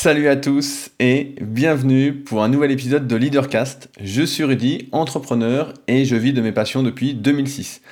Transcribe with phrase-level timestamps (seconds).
[0.00, 3.90] Salut à tous et bienvenue pour un nouvel épisode de Leadercast.
[4.00, 7.82] Je suis Rudy, entrepreneur et je vis de mes passions depuis 2006.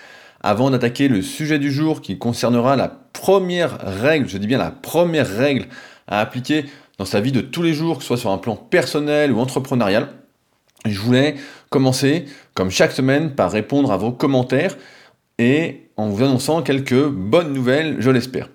[0.40, 4.71] Avant d'attaquer le sujet du jour qui concernera la première règle, je dis bien la
[4.71, 5.66] première règle
[6.06, 6.66] à appliquer
[6.96, 9.40] dans sa vie de tous les jours, que ce soit sur un plan personnel ou
[9.40, 10.10] entrepreneurial,
[10.86, 11.34] je voulais
[11.70, 14.78] commencer, comme chaque semaine, par répondre à vos commentaires
[15.38, 18.48] et en vous annonçant quelques bonnes nouvelles, je l'espère.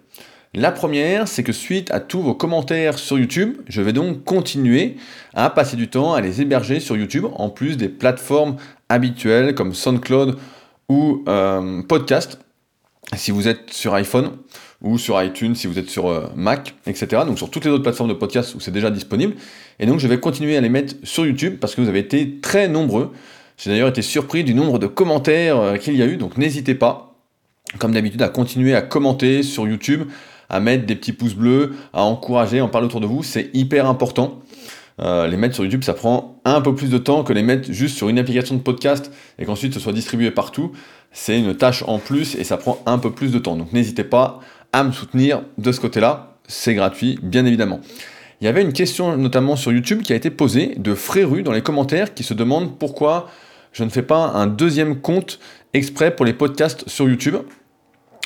[0.54, 4.98] La première, c'est que suite à tous vos commentaires sur YouTube, je vais donc continuer
[5.34, 8.58] à passer du temps à les héberger sur YouTube, en plus des plateformes
[8.90, 10.38] habituelles comme SoundCloud
[10.90, 12.38] ou euh, Podcast,
[13.16, 14.32] si vous êtes sur iPhone,
[14.82, 17.22] ou sur iTunes si vous êtes sur euh, Mac, etc.
[17.26, 19.36] Donc sur toutes les autres plateformes de podcast où c'est déjà disponible.
[19.80, 22.40] Et donc je vais continuer à les mettre sur YouTube parce que vous avez été
[22.42, 23.14] très nombreux.
[23.58, 26.76] J'ai d'ailleurs été surpris du nombre de commentaires euh, qu'il y a eu, donc n'hésitez
[26.76, 27.16] pas,
[27.80, 30.10] comme d'habitude, à continuer à commenter sur YouTube,
[30.52, 33.88] à mettre des petits pouces bleus, à encourager, en parler autour de vous, c'est hyper
[33.88, 34.42] important.
[35.00, 37.72] Euh, les mettre sur YouTube, ça prend un peu plus de temps que les mettre
[37.72, 40.74] juste sur une application de podcast et qu'ensuite ce soit distribué partout.
[41.14, 43.56] C'est une tâche en plus et ça prend un peu plus de temps.
[43.56, 44.42] Donc n'hésitez pas
[44.74, 46.36] à me soutenir de ce côté-là.
[46.48, 47.80] C'est gratuit, bien évidemment.
[48.42, 51.54] Il y avait une question notamment sur YouTube qui a été posée de Fréru dans
[51.54, 53.30] les commentaires qui se demande pourquoi
[53.72, 55.40] je ne fais pas un deuxième compte
[55.74, 57.38] exprès pour les podcasts sur YouTube.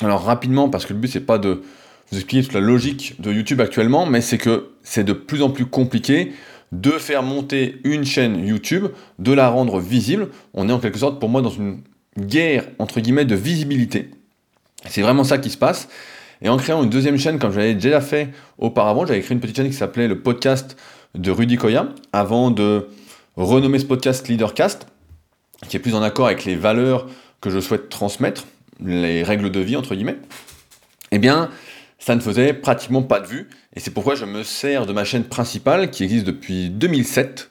[0.02, 1.62] Alors rapidement, parce que le but c'est pas de
[2.10, 5.50] vous expliquer toute la logique de YouTube actuellement, mais c'est que c'est de plus en
[5.50, 6.32] plus compliqué
[6.72, 8.86] de faire monter une chaîne YouTube,
[9.18, 10.28] de la rendre visible.
[10.54, 11.82] On est en quelque sorte pour moi dans une
[12.18, 14.10] guerre entre guillemets de visibilité.
[14.88, 15.88] C'est vraiment ça qui se passe.
[16.42, 19.56] Et en créant une deuxième chaîne, comme j'avais déjà fait auparavant, j'avais créé une petite
[19.56, 20.76] chaîne qui s'appelait le podcast
[21.14, 22.88] de Rudy Koya, avant de
[23.36, 24.86] renommer ce podcast Leadercast,
[25.68, 27.08] qui est plus en accord avec les valeurs
[27.40, 28.44] que je souhaite transmettre,
[28.84, 30.18] les règles de vie entre guillemets.
[31.10, 31.50] Eh bien,
[31.98, 33.48] ça ne faisait pratiquement pas de vues.
[33.74, 37.50] Et c'est pourquoi je me sers de ma chaîne principale qui existe depuis 2007.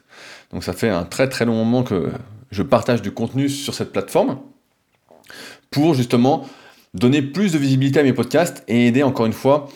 [0.52, 2.10] Donc ça fait un très très long moment que
[2.50, 4.38] je partage du contenu sur cette plateforme
[5.70, 6.46] pour justement
[6.94, 9.68] donner plus de visibilité à mes podcasts et aider encore une fois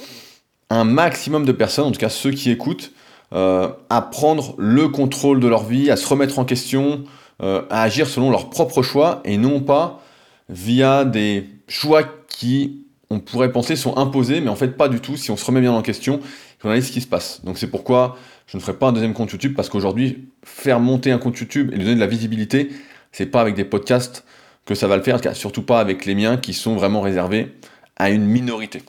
[0.70, 2.92] un maximum de personnes, en tout cas ceux qui écoutent,
[3.32, 7.04] euh, à prendre le contrôle de leur vie, à se remettre en question,
[7.42, 10.02] euh, à agir selon leurs propres choix et non pas
[10.48, 15.16] via des choix qui on pourrait penser sont imposés, mais en fait pas du tout
[15.16, 17.44] si on se remet bien en question et qu'on analyse ce qui se passe.
[17.44, 18.16] Donc c'est pourquoi
[18.46, 21.70] je ne ferai pas un deuxième compte YouTube, parce qu'aujourd'hui, faire monter un compte YouTube
[21.72, 22.70] et lui donner de la visibilité,
[23.12, 24.24] c'est pas avec des podcasts
[24.64, 27.54] que ça va le faire, surtout pas avec les miens qui sont vraiment réservés
[27.96, 28.82] à une minorité.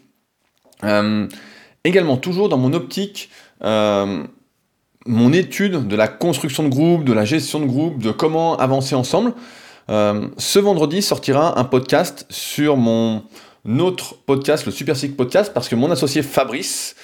[0.84, 1.28] Euh,
[1.84, 3.30] également, toujours dans mon optique,
[3.64, 4.24] euh,
[5.06, 8.96] mon étude de la construction de groupe, de la gestion de groupe, de comment avancer
[8.96, 9.34] ensemble,
[9.90, 13.24] euh, ce vendredi sortira un podcast sur mon
[13.66, 16.96] notre podcast, le Super Sick Podcast, parce que mon associé Fabrice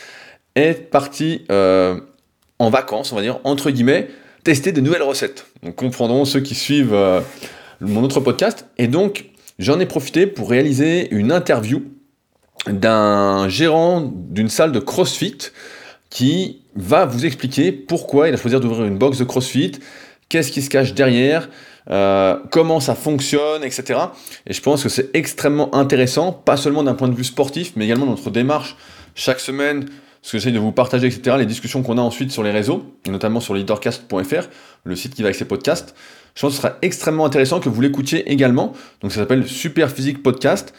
[0.55, 1.99] est parti euh,
[2.59, 4.09] en vacances, on va dire, entre guillemets,
[4.43, 5.45] tester de nouvelles recettes.
[5.63, 7.21] Donc comprendront ceux qui suivent euh,
[7.81, 8.67] mon autre podcast.
[8.77, 9.25] Et donc,
[9.59, 11.83] j'en ai profité pour réaliser une interview
[12.65, 15.37] d'un gérant d'une salle de CrossFit
[16.09, 19.73] qui va vous expliquer pourquoi il a choisi d'ouvrir une box de CrossFit,
[20.29, 21.49] qu'est-ce qui se cache derrière,
[21.89, 23.99] euh, comment ça fonctionne, etc.
[24.45, 27.85] Et je pense que c'est extrêmement intéressant, pas seulement d'un point de vue sportif, mais
[27.85, 28.75] également notre démarche
[29.15, 29.85] chaque semaine,
[30.21, 32.93] ce que j'essaie de vous partager, etc., les discussions qu'on a ensuite sur les réseaux,
[33.07, 34.47] notamment sur leadercast.fr,
[34.83, 35.95] le site qui va avec ces podcasts.
[36.35, 38.73] Je pense que ce sera extrêmement intéressant que vous l'écoutiez également.
[39.01, 40.73] Donc ça s'appelle Super Physique Podcast.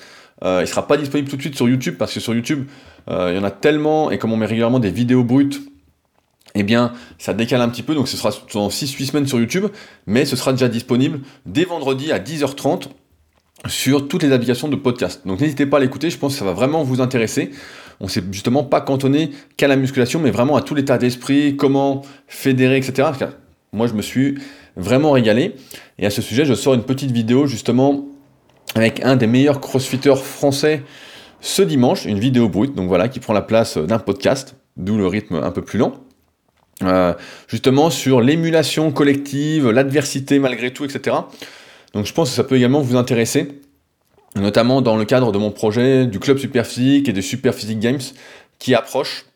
[0.45, 2.69] Euh, il ne sera pas disponible tout de suite sur YouTube parce que sur YouTube,
[3.11, 5.61] euh, il y en a tellement, et comme on met régulièrement des vidéos brutes
[6.61, 9.67] eh bien, ça décale un petit peu, donc ce sera dans 6-8 semaines sur YouTube,
[10.07, 12.89] mais ce sera déjà disponible dès vendredi à 10h30
[13.67, 15.23] sur toutes les applications de podcast.
[15.27, 17.51] Donc n'hésitez pas à l'écouter, je pense que ça va vraiment vous intéresser.
[18.01, 22.03] On s'est justement pas cantonné qu'à la musculation, mais vraiment à tout l'état d'esprit, comment
[22.27, 23.09] fédérer, etc.
[23.73, 24.39] moi, je me suis
[24.77, 25.57] vraiment régalé.
[25.99, 28.07] Et à ce sujet, je sors une petite vidéo justement
[28.75, 30.83] avec un des meilleurs crossfitters français
[31.41, 35.07] ce dimanche, une vidéo brute, donc voilà, qui prend la place d'un podcast, d'où le
[35.07, 35.95] rythme un peu plus lent.
[36.85, 37.13] Euh,
[37.49, 41.17] justement sur l'émulation collective, l'adversité malgré tout, etc.
[41.93, 43.61] Donc je pense que ça peut également vous intéresser,
[44.37, 48.01] notamment dans le cadre de mon projet du Club Superphysique et des Superphysique Games
[48.61, 49.27] qui approchent.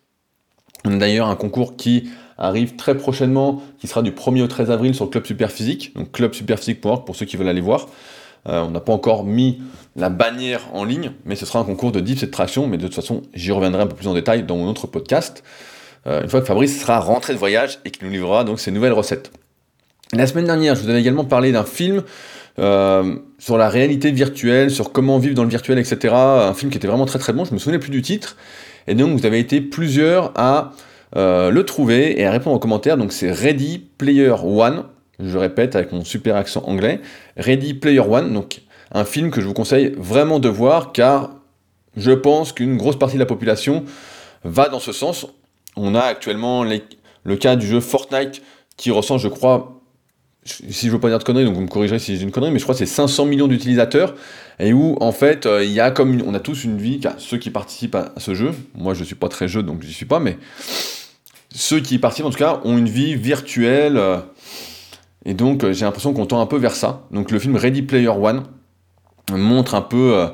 [0.85, 4.71] On a d'ailleurs un concours qui arrive très prochainement, qui sera du 1er au 13
[4.71, 7.89] avril sur le Club Superphysique, donc clubsuperphysique.org pour ceux qui veulent aller voir.
[8.49, 9.63] Euh, on n'a pas encore mis
[9.95, 12.77] la bannière en ligne, mais ce sera un concours de dips et de traction, mais
[12.77, 15.45] de toute façon, j'y reviendrai un peu plus en détail dans mon autre podcast.
[16.07, 18.71] Euh, une fois que Fabrice sera rentré de voyage et qu'il nous livrera donc ses
[18.71, 19.31] nouvelles recettes.
[20.13, 22.03] La semaine dernière, je vous avais également parlé d'un film
[22.59, 26.15] euh, sur la réalité virtuelle, sur comment vivre dans le virtuel, etc.
[26.15, 28.37] Un film qui était vraiment très très bon, je me souvenais plus du titre.
[28.89, 30.73] Et donc vous avez été plusieurs à
[31.15, 32.97] le trouver et à répondre en commentaire.
[32.97, 34.85] Donc c'est Ready Player One,
[35.21, 37.01] je répète avec mon super accent anglais,
[37.37, 38.63] Ready Player One, donc
[38.93, 41.31] un film que je vous conseille vraiment de voir car
[41.97, 43.85] je pense qu'une grosse partie de la population
[44.45, 45.27] va dans ce sens.
[45.77, 48.43] On a actuellement le cas du jeu Fortnite
[48.77, 49.83] qui ressent, je crois,
[50.45, 52.51] si je veux pas dire de conneries, donc vous me corrigerez si j'ai une connerie,
[52.51, 54.15] mais je crois que c'est 500 millions d'utilisateurs,
[54.59, 57.39] et où en fait euh, il y a comme on a tous une vie, ceux
[57.39, 60.19] qui participent à, ce jeu, moi je suis pas très jeu donc je suis pas,
[60.19, 60.39] mais
[61.55, 64.19] ceux qui participent en tout cas ont une vie virtuelle, euh,
[65.25, 67.05] et donc euh, j'ai l'impression qu'on tend un peu vers ça.
[67.13, 68.43] Donc le film Ready Player One
[69.31, 70.27] montre un peu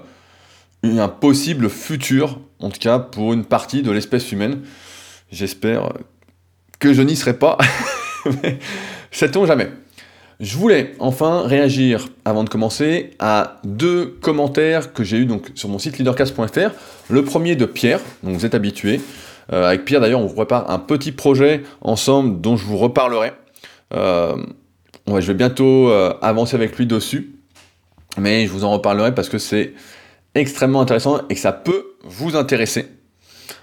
[0.83, 4.63] un possible futur, en tout cas pour une partie de l'espèce humaine.
[5.31, 5.93] J'espère
[6.79, 7.59] que je n'y serai pas,
[9.11, 9.69] sait-on jamais.
[10.41, 15.69] Je voulais enfin réagir, avant de commencer, à deux commentaires que j'ai eu donc sur
[15.69, 16.71] mon site leadercast.fr.
[17.11, 19.01] Le premier de Pierre, donc vous êtes habitué.
[19.53, 23.33] Euh, avec Pierre d'ailleurs, on vous prépare un petit projet ensemble dont je vous reparlerai.
[23.95, 24.37] Euh,
[25.09, 27.33] je vais bientôt euh, avancer avec lui dessus,
[28.17, 29.75] mais je vous en reparlerai parce que c'est
[30.37, 32.87] extrêmement intéressant et que ça peut vous intéresser.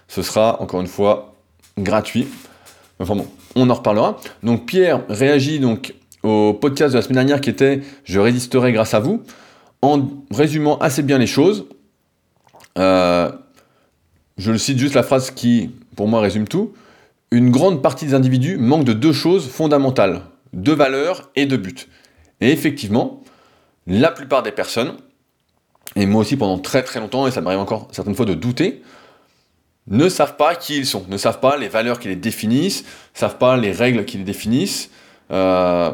[0.10, 1.35] Ce sera encore une fois
[1.78, 2.28] gratuit.
[3.00, 4.18] Enfin bon, on en reparlera.
[4.44, 5.94] Donc Pierre réagit donc
[6.24, 9.24] au podcast de la semaine dernière qui était Je résisterai grâce à vous,
[9.82, 11.66] en résumant assez bien les choses.
[12.78, 13.32] Euh,
[14.38, 16.74] je le cite juste la phrase qui, pour moi, résume tout.
[17.32, 20.22] Une grande partie des individus manque de deux choses fondamentales,
[20.54, 21.88] de valeurs et de but.
[22.42, 23.24] Et effectivement,
[23.88, 24.94] la plupart des personnes,
[25.96, 28.82] et moi aussi pendant très très longtemps, et ça m'arrive encore certaines fois de douter,
[29.88, 33.20] ne savent pas qui ils sont, ne savent pas les valeurs qui les définissent, ne
[33.20, 34.90] savent pas les règles qui les définissent,
[35.32, 35.92] euh,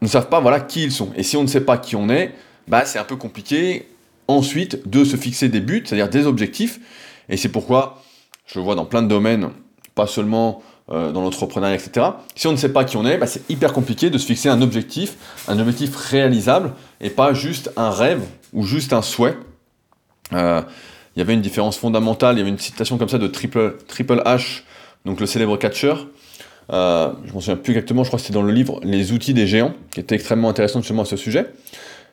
[0.00, 1.10] ne savent pas voilà qui ils sont.
[1.16, 2.34] Et si on ne sait pas qui on est,
[2.68, 3.88] bah, c'est un peu compliqué
[4.28, 6.78] ensuite de se fixer des buts, c'est-à-dire des objectifs.
[7.28, 8.02] Et c'est pourquoi
[8.46, 9.50] je vois dans plein de domaines,
[9.94, 12.06] pas seulement euh, dans l'entrepreneuriat, etc.
[12.34, 14.48] Si on ne sait pas qui on est, bah, c'est hyper compliqué de se fixer
[14.48, 15.16] un objectif,
[15.48, 18.22] un objectif réalisable, et pas juste un rêve
[18.52, 19.36] ou juste un souhait.
[20.32, 20.62] Euh,
[21.18, 23.74] il y avait une différence fondamentale, il y avait une citation comme ça de Triple,
[23.88, 24.62] Triple H,
[25.04, 25.94] donc le célèbre catcher.
[26.72, 29.34] Euh, je m'en souviens plus exactement, je crois que c'était dans le livre Les outils
[29.34, 31.46] des géants, qui était extrêmement intéressant justement à ce sujet.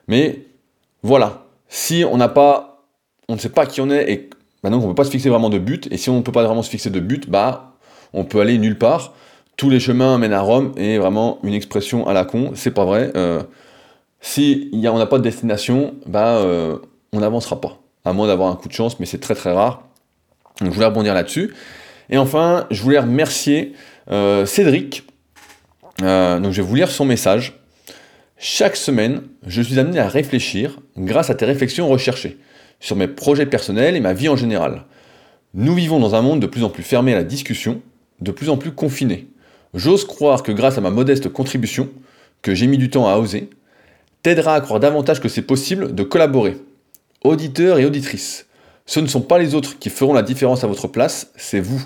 [0.08, 0.48] Mais
[1.04, 2.84] voilà, si on n'a pas,
[3.30, 4.30] on ne sait pas qui on est et
[4.64, 6.32] maintenant on ne peut pas se fixer vraiment de but, et si on ne peut
[6.32, 7.76] pas vraiment se fixer de but, bah
[8.12, 9.14] on peut aller nulle part.
[9.56, 12.86] Tous les chemins mènent à Rome et vraiment une expression à la con, c'est pas
[12.86, 13.12] vrai.
[13.16, 13.44] Euh,
[14.20, 16.80] si on n'a pas de destination, bah euh,
[17.14, 19.84] on n'avancera pas à moins d'avoir un coup de chance, mais c'est très très rare.
[20.62, 21.54] Je voulais rebondir là-dessus.
[22.10, 23.74] Et enfin, je voulais remercier
[24.12, 25.06] euh, Cédric.
[26.02, 27.60] Euh, donc je vais vous lire son message.
[28.38, 32.38] Chaque semaine, je suis amené à réfléchir, grâce à tes réflexions recherchées,
[32.80, 34.84] sur mes projets personnels et ma vie en général.
[35.54, 37.82] Nous vivons dans un monde de plus en plus fermé à la discussion,
[38.20, 39.30] de plus en plus confiné.
[39.74, 41.90] J'ose croire que grâce à ma modeste contribution,
[42.42, 43.50] que j'ai mis du temps à oser,
[44.22, 46.58] t'aidera à croire davantage que c'est possible de collaborer,
[47.26, 48.46] auditeurs et auditrices,
[48.86, 51.82] ce ne sont pas les autres qui feront la différence à votre place, c'est vous.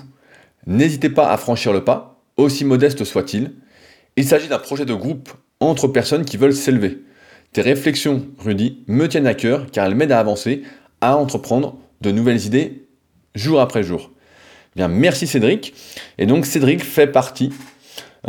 [0.66, 3.52] N'hésitez pas à franchir le pas, aussi modeste soit-il.
[4.16, 6.98] Il, s'agit d'un projet de groupe entre personnes qui veulent s'élever.
[7.52, 10.62] Tes réflexions, Rudy, me tiennent à cœur car elles m'aident à avancer,
[11.00, 12.86] à entreprendre de nouvelles idées
[13.34, 14.10] jour après jour.
[14.76, 15.74] Bien, merci Cédric.
[16.18, 17.50] Et donc Cédric fait partie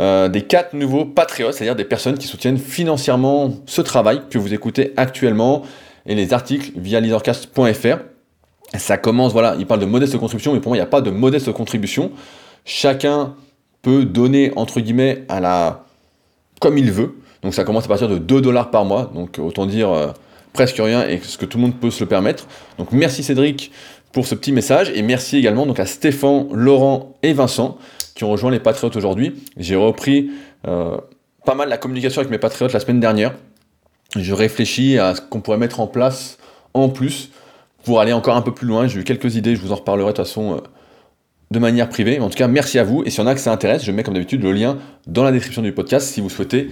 [0.00, 4.54] euh, des quatre nouveaux patriotes, c'est-à-dire des personnes qui soutiennent financièrement ce travail que vous
[4.54, 5.62] écoutez actuellement
[6.06, 7.98] et les articles via leadercast.fr.
[8.78, 11.02] Ça commence, voilà, il parle de modeste contribution, mais pour moi, il n'y a pas
[11.02, 12.10] de modeste contribution.
[12.64, 13.34] Chacun
[13.82, 15.84] peut donner, entre guillemets, à la...
[16.60, 17.16] comme il veut.
[17.42, 20.08] Donc ça commence à partir de 2 dollars par mois, donc autant dire euh,
[20.52, 22.46] presque rien et ce que tout le monde peut se le permettre.
[22.78, 23.72] Donc merci Cédric
[24.12, 27.78] pour ce petit message et merci également donc à Stéphane, Laurent et Vincent
[28.14, 29.34] qui ont rejoint les Patriotes aujourd'hui.
[29.56, 30.30] J'ai repris
[30.68, 30.98] euh,
[31.44, 33.34] pas mal la communication avec mes Patriotes la semaine dernière
[34.16, 36.38] je réfléchis à ce qu'on pourrait mettre en place
[36.74, 37.30] en plus
[37.84, 38.86] pour aller encore un peu plus loin.
[38.86, 40.60] J'ai eu quelques idées, je vous en reparlerai de toute façon euh,
[41.50, 42.20] de manière privée.
[42.20, 43.02] En tout cas, merci à vous.
[43.04, 45.24] Et s'il y en a que ça intéresse, je mets comme d'habitude le lien dans
[45.24, 46.70] la description du podcast si vous souhaitez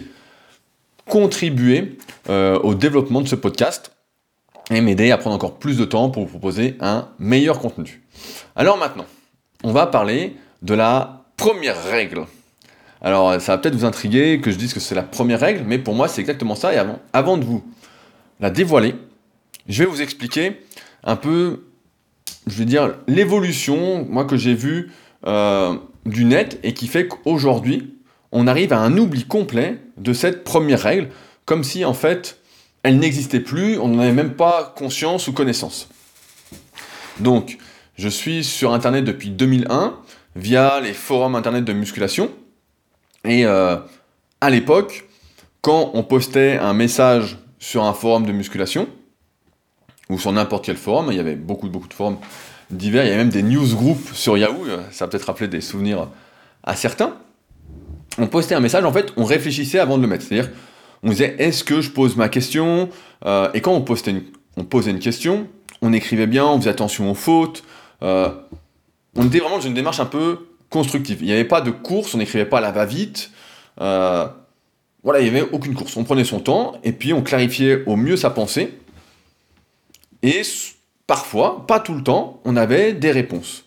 [1.06, 3.92] contribuer euh, au développement de ce podcast
[4.70, 8.02] et m'aider à prendre encore plus de temps pour vous proposer un meilleur contenu.
[8.54, 9.06] Alors maintenant,
[9.64, 12.26] on va parler de la première règle
[13.02, 15.64] alors, euh, ça va peut-être vous intriguer que je dise que c'est la première règle,
[15.66, 16.74] mais pour moi, c'est exactement ça.
[16.74, 16.78] Et
[17.12, 17.64] avant, de vous
[18.40, 18.94] la dévoiler,
[19.68, 20.60] je vais vous expliquer
[21.04, 21.64] un peu,
[22.46, 24.90] je vais dire, l'évolution, moi, que j'ai vue
[25.26, 27.94] euh, du net et qui fait qu'aujourd'hui,
[28.32, 31.08] on arrive à un oubli complet de cette première règle,
[31.46, 32.38] comme si, en fait,
[32.82, 35.88] elle n'existait plus, on n'en avait même pas conscience ou connaissance.
[37.18, 37.58] Donc,
[37.96, 39.94] je suis sur Internet depuis 2001,
[40.36, 42.30] via les forums internet de musculation.
[43.24, 43.76] Et euh,
[44.40, 45.06] à l'époque,
[45.60, 48.88] quand on postait un message sur un forum de musculation,
[50.08, 52.18] ou sur n'importe quel forum, il y avait beaucoup, beaucoup de forums
[52.70, 56.08] divers, il y avait même des newsgroups sur Yahoo, ça peut-être rappeler des souvenirs
[56.64, 57.16] à certains.
[58.18, 60.24] On postait un message, en fait, on réfléchissait avant de le mettre.
[60.24, 60.50] C'est-à-dire,
[61.02, 62.88] on disait, est-ce que je pose ma question?
[63.24, 64.14] Euh, Et quand on, postait
[64.56, 65.46] on posait une question,
[65.80, 67.62] on écrivait bien, on faisait attention aux fautes.
[68.02, 68.30] Euh,
[69.16, 71.18] on était vraiment dans une démarche un peu constructive.
[71.20, 73.30] Il n'y avait pas de course, on n'écrivait pas à la va-vite.
[73.80, 74.26] Euh,
[75.02, 75.96] voilà, il n'y avait aucune course.
[75.96, 78.78] On prenait son temps et puis on clarifiait au mieux sa pensée.
[80.22, 80.42] Et
[81.06, 83.64] parfois, pas tout le temps, on avait des réponses.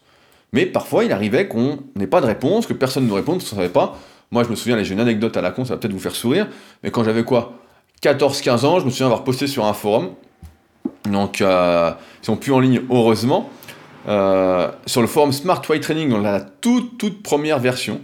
[0.53, 3.49] Mais parfois, il arrivait qu'on n'ait pas de réponse, que personne ne nous réponde, parce
[3.49, 3.97] qu'on ne savait pas.
[4.31, 6.15] Moi, je me souviens, j'ai une anecdote à la con, ça va peut-être vous faire
[6.15, 6.47] sourire,
[6.83, 7.53] mais quand j'avais quoi?
[8.01, 10.11] 14-15 ans, je me souviens avoir posté sur un forum,
[11.05, 11.91] donc euh,
[12.21, 13.49] ils sont plus en ligne, heureusement,
[14.07, 18.01] euh, sur le forum Smart Way Training, on la toute, toute première version,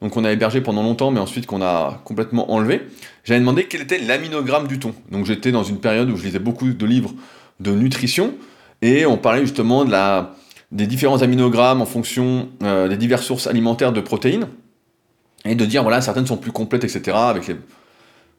[0.00, 2.86] donc on a hébergé pendant longtemps, mais ensuite qu'on a complètement enlevé.
[3.24, 4.94] J'avais demandé quel était l'aminogramme du ton.
[5.10, 7.12] Donc j'étais dans une période où je lisais beaucoup de livres
[7.60, 8.34] de nutrition,
[8.80, 10.34] et on parlait justement de la,
[10.72, 14.48] des différents aminogrammes en fonction euh, des diverses sources alimentaires de protéines,
[15.44, 17.56] et de dire, voilà, certaines sont plus complètes, etc., avec les...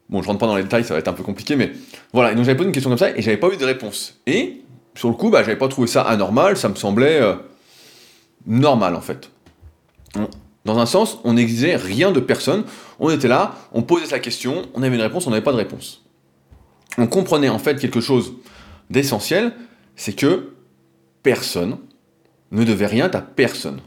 [0.08, 1.72] Bon, je rentre pas dans les détails, ça va être un peu compliqué, mais
[2.12, 4.20] voilà, donc j'avais posé une question comme ça, et j'avais pas eu de réponse.
[4.26, 4.62] Et,
[4.94, 7.34] sur le coup, bah, j'avais pas trouvé ça anormal, ça me semblait euh,
[8.46, 9.30] normal, en fait.
[10.64, 12.64] Dans un sens, on n'exigeait rien de personne,
[13.00, 15.56] on était là, on posait sa question, on avait une réponse, on n'avait pas de
[15.56, 16.04] réponse.
[16.98, 18.34] On comprenait en fait quelque chose
[18.90, 19.54] d'essentiel,
[19.96, 20.52] c'est que
[21.22, 21.78] personne
[22.50, 23.80] ne devait rien à personne.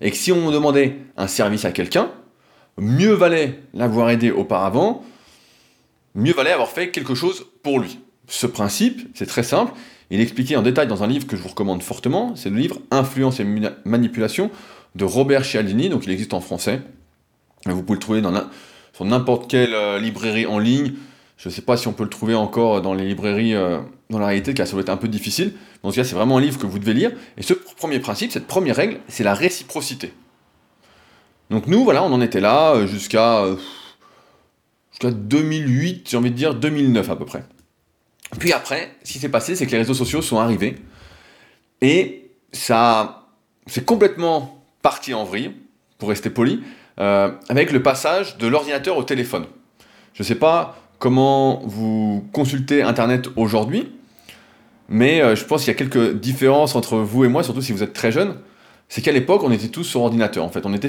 [0.00, 2.10] Et que si on demandait un service à quelqu'un,
[2.78, 5.04] mieux valait l'avoir aidé auparavant,
[6.14, 7.98] mieux valait avoir fait quelque chose pour lui.
[8.28, 9.72] Ce principe, c'est très simple,
[10.10, 12.56] il est expliqué en détail dans un livre que je vous recommande fortement, c'est le
[12.56, 13.46] livre Influence et
[13.84, 14.50] manipulation
[14.94, 16.80] de Robert Cialdini, donc il existe en français.
[17.66, 18.32] Vous pouvez le trouver dans
[19.00, 20.94] n'importe quelle euh, librairie en ligne.
[21.36, 23.78] Je ne sais pas si on peut le trouver encore dans les librairies euh,
[24.10, 25.52] dans la réalité, car ça doit être un peu difficile.
[25.82, 27.12] En tout cas, c'est vraiment un livre que vous devez lire.
[27.36, 30.12] Et ce premier principe, cette première règle, c'est la réciprocité.
[31.50, 33.44] Donc nous, voilà, on en était là euh, jusqu'à
[34.90, 37.44] jusqu'à 2008, j'ai envie de dire 2009 à peu près.
[38.38, 40.76] Puis après, ce qui s'est passé, c'est que les réseaux sociaux sont arrivés
[41.80, 43.26] et ça,
[43.66, 45.52] c'est complètement parti en vrille,
[45.98, 46.62] pour rester poli,
[47.00, 49.46] euh, avec le passage de l'ordinateur au téléphone.
[50.14, 53.92] Je ne sais pas comment vous consultez Internet aujourd'hui,
[54.88, 57.72] mais euh, je pense qu'il y a quelques différences entre vous et moi, surtout si
[57.72, 58.36] vous êtes très jeune.
[58.88, 60.44] C'est qu'à l'époque, on était tous sur ordinateur.
[60.44, 60.88] En fait, on était,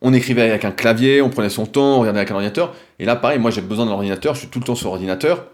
[0.00, 2.74] on écrivait avec un clavier, on prenait son temps, on regardait avec un ordinateur.
[2.98, 4.34] Et là, pareil, moi, j'ai besoin d'un ordinateur.
[4.34, 5.44] Je suis tout le temps sur ordinateur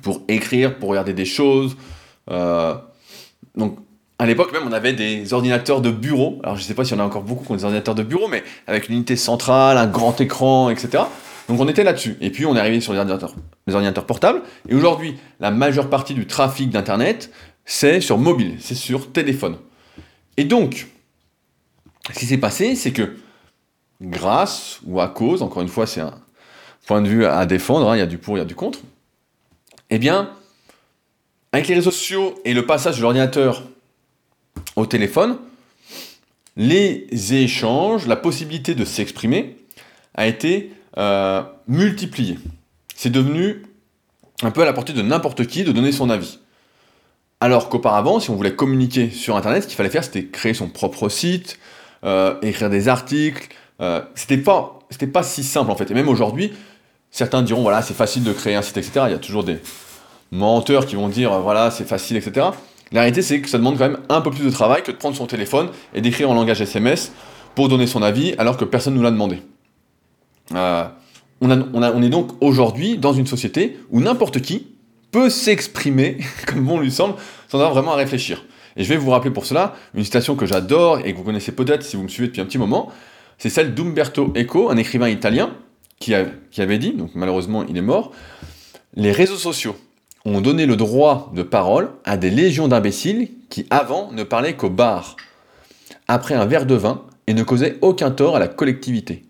[0.00, 1.76] pour écrire, pour regarder des choses.
[2.30, 2.74] Euh,
[3.56, 3.78] donc,
[4.18, 6.38] à l'époque même, on avait des ordinateurs de bureau.
[6.42, 7.94] Alors, je ne sais pas s'il y en a encore beaucoup qui ont des ordinateurs
[7.94, 11.04] de bureau, mais avec une unité centrale, un grand écran, etc.
[11.48, 12.16] Donc, on était là-dessus.
[12.20, 13.34] Et puis, on est arrivé sur les ordinateurs,
[13.66, 14.42] les ordinateurs portables.
[14.68, 17.30] Et aujourd'hui, la majeure partie du trafic d'Internet,
[17.64, 19.56] c'est sur mobile, c'est sur téléphone.
[20.36, 20.86] Et donc,
[22.12, 23.16] ce qui s'est passé, c'est que
[24.00, 26.14] grâce ou à cause, encore une fois, c'est un
[26.86, 28.54] point de vue à défendre, hein, il y a du pour, il y a du
[28.54, 28.80] contre,
[29.94, 30.30] eh bien,
[31.52, 33.62] avec les réseaux sociaux et le passage de l'ordinateur
[34.74, 35.36] au téléphone,
[36.56, 39.58] les échanges, la possibilité de s'exprimer
[40.14, 42.38] a été euh, multipliée.
[42.96, 43.66] C'est devenu
[44.42, 46.38] un peu à la portée de n'importe qui de donner son avis.
[47.42, 50.70] Alors qu'auparavant, si on voulait communiquer sur Internet, ce qu'il fallait faire, c'était créer son
[50.70, 51.58] propre site,
[52.04, 53.54] euh, écrire des articles.
[53.82, 55.90] Euh, c'était pas, c'était pas si simple en fait.
[55.90, 56.54] Et même aujourd'hui,
[57.12, 59.04] certains diront voilà, c'est facile de créer un site, etc.
[59.06, 59.58] Il y a toujours des
[60.32, 62.46] menteurs qui vont dire voilà, c'est facile, etc.
[62.90, 64.96] La réalité, c'est que ça demande quand même un peu plus de travail que de
[64.96, 67.12] prendre son téléphone et d'écrire en langage SMS
[67.54, 69.38] pour donner son avis alors que personne ne nous l'a demandé.
[70.54, 70.84] Euh,
[71.40, 74.66] on, on, est donc aujourd'hui dans une société où n'importe qui
[75.10, 77.14] peut s'exprimer comme bon lui semble
[77.48, 78.44] sans avoir vraiment à réfléchir.
[78.76, 81.52] Et je vais vous rappeler pour cela une citation que j'adore et que vous connaissez
[81.52, 82.90] peut-être si vous me suivez depuis un petit moment.
[83.38, 85.52] C'est celle d'Umberto Eco, un écrivain italien,
[85.98, 88.12] qui, avait dit, donc malheureusement il est mort,
[88.94, 89.76] Les réseaux sociaux
[90.24, 94.70] ont donné le droit de parole à des légions d'imbéciles qui avant ne parlaient qu'au
[94.70, 95.16] bar,
[96.08, 99.24] après un verre de vin, et ne causaient aucun tort à la collectivité.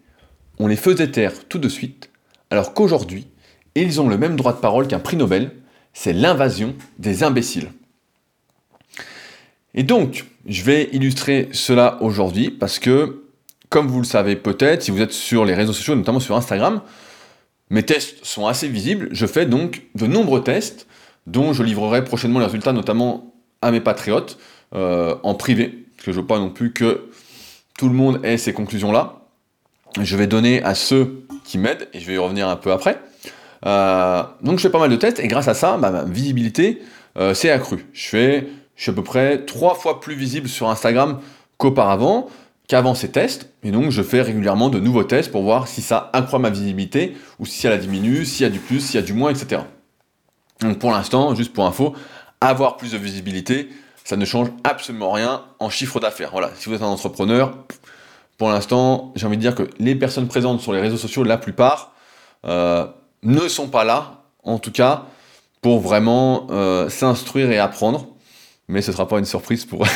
[0.58, 2.10] On les faisait taire tout de suite,
[2.50, 3.26] alors qu'aujourd'hui,
[3.74, 5.52] ils ont le même droit de parole qu'un prix Nobel,
[5.92, 7.70] c'est l'invasion des imbéciles.
[9.74, 13.21] Et donc, je vais illustrer cela aujourd'hui parce que,
[13.72, 16.82] comme vous le savez peut-être, si vous êtes sur les réseaux sociaux, notamment sur Instagram,
[17.70, 19.08] mes tests sont assez visibles.
[19.12, 20.86] Je fais donc de nombreux tests
[21.26, 24.38] dont je livrerai prochainement les résultats, notamment à mes patriotes,
[24.74, 27.08] euh, en privé, parce que je ne veux pas non plus que
[27.78, 29.22] tout le monde ait ces conclusions-là.
[29.98, 33.00] Je vais donner à ceux qui m'aident, et je vais y revenir un peu après.
[33.64, 36.82] Euh, donc je fais pas mal de tests, et grâce à ça, bah, ma visibilité
[37.16, 37.86] euh, s'est accrue.
[37.94, 38.42] Je
[38.74, 41.20] je suis à peu près trois fois plus visible sur Instagram
[41.56, 42.28] qu'auparavant,
[42.68, 46.10] qu'avant ces tests, et donc je fais régulièrement de nouveaux tests pour voir si ça
[46.12, 49.06] accroît ma visibilité, ou si elle diminue, s'il y a du plus, s'il y a
[49.06, 49.62] du moins, etc.
[50.60, 51.94] Donc pour l'instant, juste pour info,
[52.40, 53.68] avoir plus de visibilité,
[54.04, 56.30] ça ne change absolument rien en chiffre d'affaires.
[56.32, 57.56] Voilà, si vous êtes un entrepreneur,
[58.38, 61.38] pour l'instant, j'ai envie de dire que les personnes présentes sur les réseaux sociaux, la
[61.38, 61.92] plupart,
[62.44, 62.86] euh,
[63.22, 65.04] ne sont pas là, en tout cas,
[65.60, 68.08] pour vraiment euh, s'instruire et apprendre.
[68.72, 69.86] Mais ce ne sera pas une surprise pour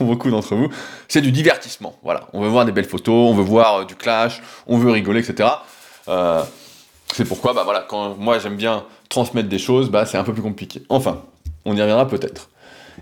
[0.00, 0.68] beaucoup d'entre vous.
[1.08, 1.96] C'est du divertissement.
[2.02, 4.90] Voilà, on veut voir des belles photos, on veut voir euh, du clash, on veut
[4.90, 5.48] rigoler, etc.
[7.12, 10.32] c'est pourquoi, bah voilà, quand moi j'aime bien transmettre des choses, bah c'est un peu
[10.32, 10.82] plus compliqué.
[10.88, 11.22] Enfin,
[11.64, 12.50] on y reviendra peut-être.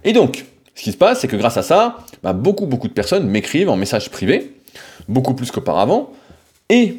[0.05, 2.93] Et donc, ce qui se passe, c'est que grâce à ça, bah, beaucoup, beaucoup de
[2.93, 4.55] personnes m'écrivent en message privé,
[5.09, 6.13] beaucoup plus qu'auparavant,
[6.69, 6.99] et,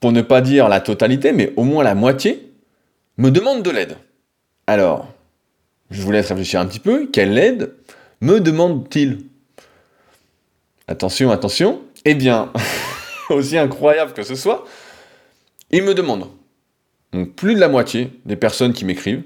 [0.00, 2.52] pour ne pas dire la totalité, mais au moins la moitié,
[3.16, 3.96] me demandent de l'aide.
[4.66, 5.08] Alors,
[5.90, 7.74] je vous laisse réfléchir un petit peu, quelle aide
[8.20, 9.18] me demandent-ils
[10.88, 12.52] Attention, attention, eh bien,
[13.30, 14.64] aussi incroyable que ce soit,
[15.70, 16.28] ils me demandent,
[17.12, 19.24] donc plus de la moitié des personnes qui m'écrivent,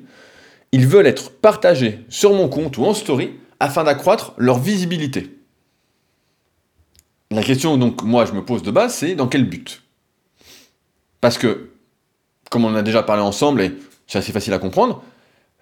[0.72, 5.36] ils veulent être partagés sur mon compte ou en story afin d'accroître leur visibilité.
[7.30, 9.82] La question donc moi je me pose de base c'est dans quel but?
[11.20, 11.70] Parce que,
[12.50, 13.72] comme on a déjà parlé ensemble et
[14.06, 15.02] c'est assez facile à comprendre,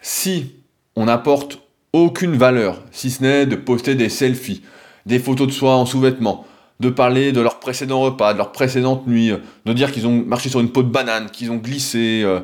[0.01, 0.55] si
[0.99, 1.61] on n'apporte
[1.93, 4.63] aucune valeur, si ce n'est de poster des selfies,
[5.07, 6.45] des photos de soi en sous-vêtements,
[6.81, 9.33] de parler de leur précédent repas, de leur précédente nuit,
[9.65, 12.41] de dire qu'ils ont marché sur une peau de banane, qu'ils ont glissé, euh,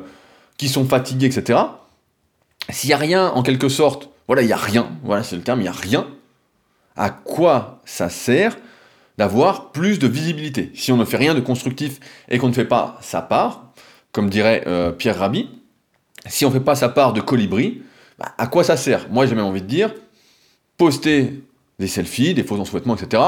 [0.57, 1.59] qu'ils sont fatigués, etc.
[2.69, 5.41] S'il n'y a rien, en quelque sorte, voilà, il n'y a rien, voilà, c'est le
[5.41, 6.07] terme, il n'y a rien,
[6.95, 8.57] à quoi ça sert
[9.17, 10.71] d'avoir plus de visibilité?
[10.75, 13.73] Si on ne fait rien de constructif et qu'on ne fait pas sa part,
[14.13, 15.49] comme dirait euh, Pierre Rabhi,
[16.25, 17.81] si on ne fait pas sa part de colibri,
[18.17, 19.09] bah, à quoi ça sert?
[19.09, 19.93] Moi j'ai même envie de dire,
[20.77, 21.43] poster
[21.79, 23.21] des selfies, des photos en sous-vêtements, etc.,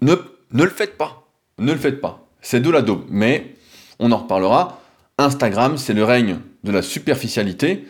[0.00, 0.14] ne,
[0.50, 1.26] le faites pas.
[1.58, 2.26] Ne le faites pas.
[2.40, 2.84] C'est de la.
[3.08, 3.54] Mais
[3.98, 4.80] on en reparlera.
[5.16, 7.86] Instagram, c'est le règne de la superficialité.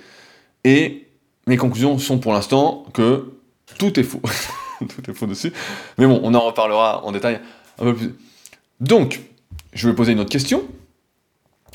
[0.62, 1.08] Et
[1.46, 3.32] mes conclusions sont pour l'instant que
[3.78, 4.20] tout est faux.
[4.78, 5.52] tout est faux dessus.
[5.98, 7.40] Mais bon, on en reparlera en détail
[7.78, 8.14] un peu plus.
[8.80, 9.20] Donc,
[9.72, 10.64] je vais poser une autre question.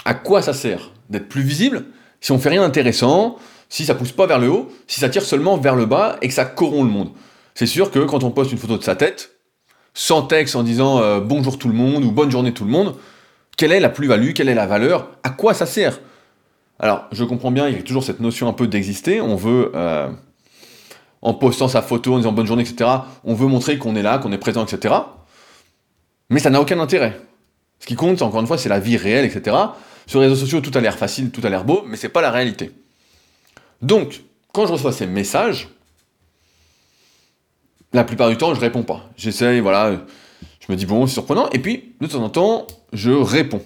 [0.06, 1.86] À quoi ça sert d'être plus visible
[2.22, 3.38] si on fait rien d'intéressant,
[3.70, 6.28] si ça pousse pas vers le haut, si ça tire seulement vers le bas et
[6.28, 7.12] que ça corrompt le monde
[7.54, 9.32] C'est sûr que quand on poste une photo de sa tête,
[9.94, 12.96] sans texte en disant euh, bonjour tout le monde ou bonne journée tout le monde,
[13.58, 16.00] quelle est la plus-value, quelle est la valeur, à quoi ça sert?
[16.80, 19.20] Alors, je comprends bien, il y a toujours cette notion un peu d'exister.
[19.20, 20.08] On veut, euh,
[21.22, 22.90] en postant sa photo, en disant bonne journée, etc.,
[23.26, 24.96] on veut montrer qu'on est là, qu'on est présent, etc.
[26.30, 27.20] Mais ça n'a aucun intérêt.
[27.80, 29.56] Ce qui compte, encore une fois, c'est la vie réelle, etc.
[30.08, 32.22] Sur les réseaux sociaux, tout a l'air facile, tout a l'air beau, mais c'est pas
[32.22, 32.72] la réalité.
[33.82, 34.22] Donc,
[34.54, 35.70] quand je reçois ces messages,
[37.94, 39.10] la plupart du temps, je réponds pas.
[39.18, 40.02] J'essaye, voilà,
[40.60, 43.62] je me dis bon, c'est surprenant, et puis, de temps en temps, je réponds.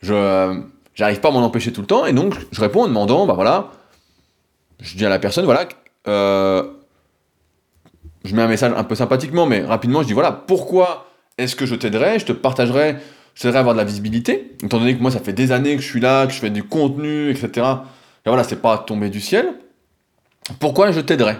[0.00, 0.62] Je
[1.00, 3.32] J'arrive pas à m'en empêcher tout le temps, et donc je réponds en demandant, bah
[3.32, 3.70] voilà,
[4.80, 5.66] je dis à la personne, voilà,
[6.08, 6.62] euh,
[8.24, 11.06] je mets un message un peu sympathiquement, mais rapidement, je dis, voilà, pourquoi
[11.38, 12.96] est-ce que je t'aiderais, je te partagerai,
[13.34, 15.74] je t'aiderais à avoir de la visibilité, étant donné que moi, ça fait des années
[15.74, 17.66] que je suis là, que je fais du contenu, etc.
[18.26, 19.54] Et voilà, c'est pas tombé du ciel.
[20.58, 21.38] Pourquoi je t'aiderais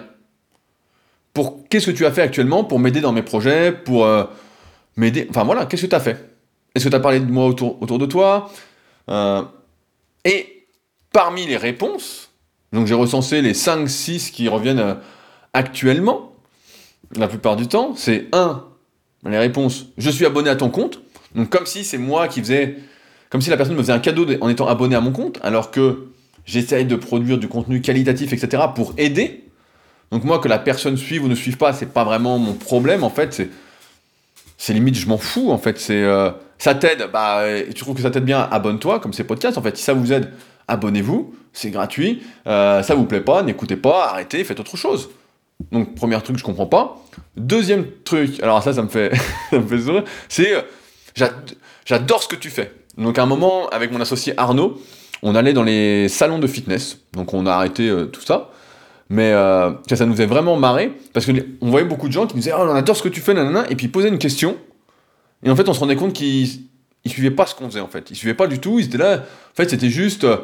[1.33, 4.25] pour qu'est-ce que tu as fait actuellement pour m'aider dans mes projets, pour euh,
[4.97, 5.27] m'aider.
[5.29, 6.29] Enfin voilà, qu'est-ce que tu as fait?
[6.75, 8.51] Est-ce que tu as parlé de moi autour, autour de toi?
[9.09, 9.41] Euh,
[10.25, 10.67] et
[11.13, 12.29] parmi les réponses,
[12.73, 14.95] donc j'ai recensé les 5-6 qui reviennent euh,
[15.53, 16.33] actuellement,
[17.15, 18.63] la plupart du temps, c'est 1,
[19.25, 21.01] les réponses, je suis abonné à ton compte,
[21.35, 22.77] donc comme si c'est moi qui faisais,
[23.29, 25.71] comme si la personne me faisait un cadeau en étant abonné à mon compte, alors
[25.71, 26.07] que
[26.45, 29.43] j'essaye de produire du contenu qualitatif, etc., pour aider.
[30.11, 33.03] Donc moi, que la personne suive ou ne suive pas, c'est pas vraiment mon problème,
[33.03, 33.49] en fait,
[34.57, 35.81] c'est, limite, je m'en fous, en fait.
[35.89, 39.57] Euh, ça t'aide, bah, tu trouves que ça t'aide bien, abonne-toi, comme ces podcasts.
[39.57, 40.31] En fait, si ça vous aide,
[40.67, 42.21] abonnez-vous, c'est gratuit.
[42.47, 45.09] Euh, ça vous plaît pas, n'écoutez pas, arrêtez, faites autre chose.
[45.71, 47.03] Donc, premier truc, je comprends pas.
[47.37, 49.11] Deuxième truc, alors ça, ça me fait,
[49.49, 51.27] ça me fait sourire, c'est euh,
[51.85, 52.71] j'adore ce que tu fais.
[52.97, 54.81] Donc, à un moment, avec mon associé Arnaud,
[55.23, 56.99] on allait dans les salons de fitness.
[57.13, 58.49] Donc, on a arrêté euh, tout ça.
[59.09, 62.41] Mais euh, ça, nous a vraiment marré parce qu'on voyait beaucoup de gens qui nous
[62.41, 64.55] disaient Oh, on adore ce que tu fais, nanana, et puis ils posaient une question
[65.43, 66.61] et en fait, on se rendait compte qu'ils
[67.05, 68.09] ne suivaient pas ce qu'on faisait, en fait.
[68.11, 69.17] Ils suivaient pas du tout, ils étaient là.
[69.17, 70.23] En fait, c'était juste.
[70.23, 70.37] Euh,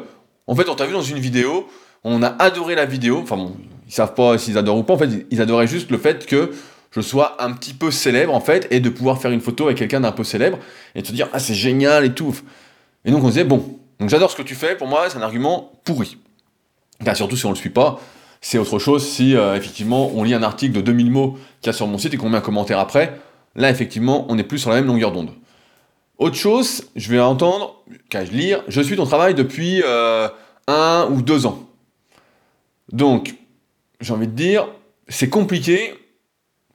[0.46, 1.68] en fait, on t'a vu dans une vidéo,
[2.04, 3.20] on a adoré la vidéo.
[3.22, 4.94] Enfin bon, ils savent pas s'ils adorent ou pas.
[4.94, 6.50] En fait, ils adoraient juste le fait que
[6.90, 9.76] je sois un petit peu célèbre en fait, et de pouvoir faire une photo avec
[9.76, 10.58] quelqu'un d'un peu célèbre,
[10.94, 12.34] et te dire, ah c'est génial et tout.
[13.04, 15.22] Et donc on disait, bon, donc j'adore ce que tu fais, pour moi c'est un
[15.22, 16.18] argument pourri.
[17.04, 18.00] Car surtout si on le suit pas,
[18.40, 21.70] c'est autre chose si euh, effectivement on lit un article de 2000 mots qu'il y
[21.70, 23.20] a sur mon site et qu'on met un commentaire après,
[23.56, 25.30] là effectivement on est plus sur la même longueur d'onde.
[26.18, 27.76] Autre chose, je vais entendre,
[28.10, 30.28] quand je lire, je suis ton travail depuis euh,
[30.66, 31.68] un ou deux ans.
[32.90, 33.36] Donc,
[34.00, 34.66] j'ai envie de dire,
[35.06, 35.94] c'est compliqué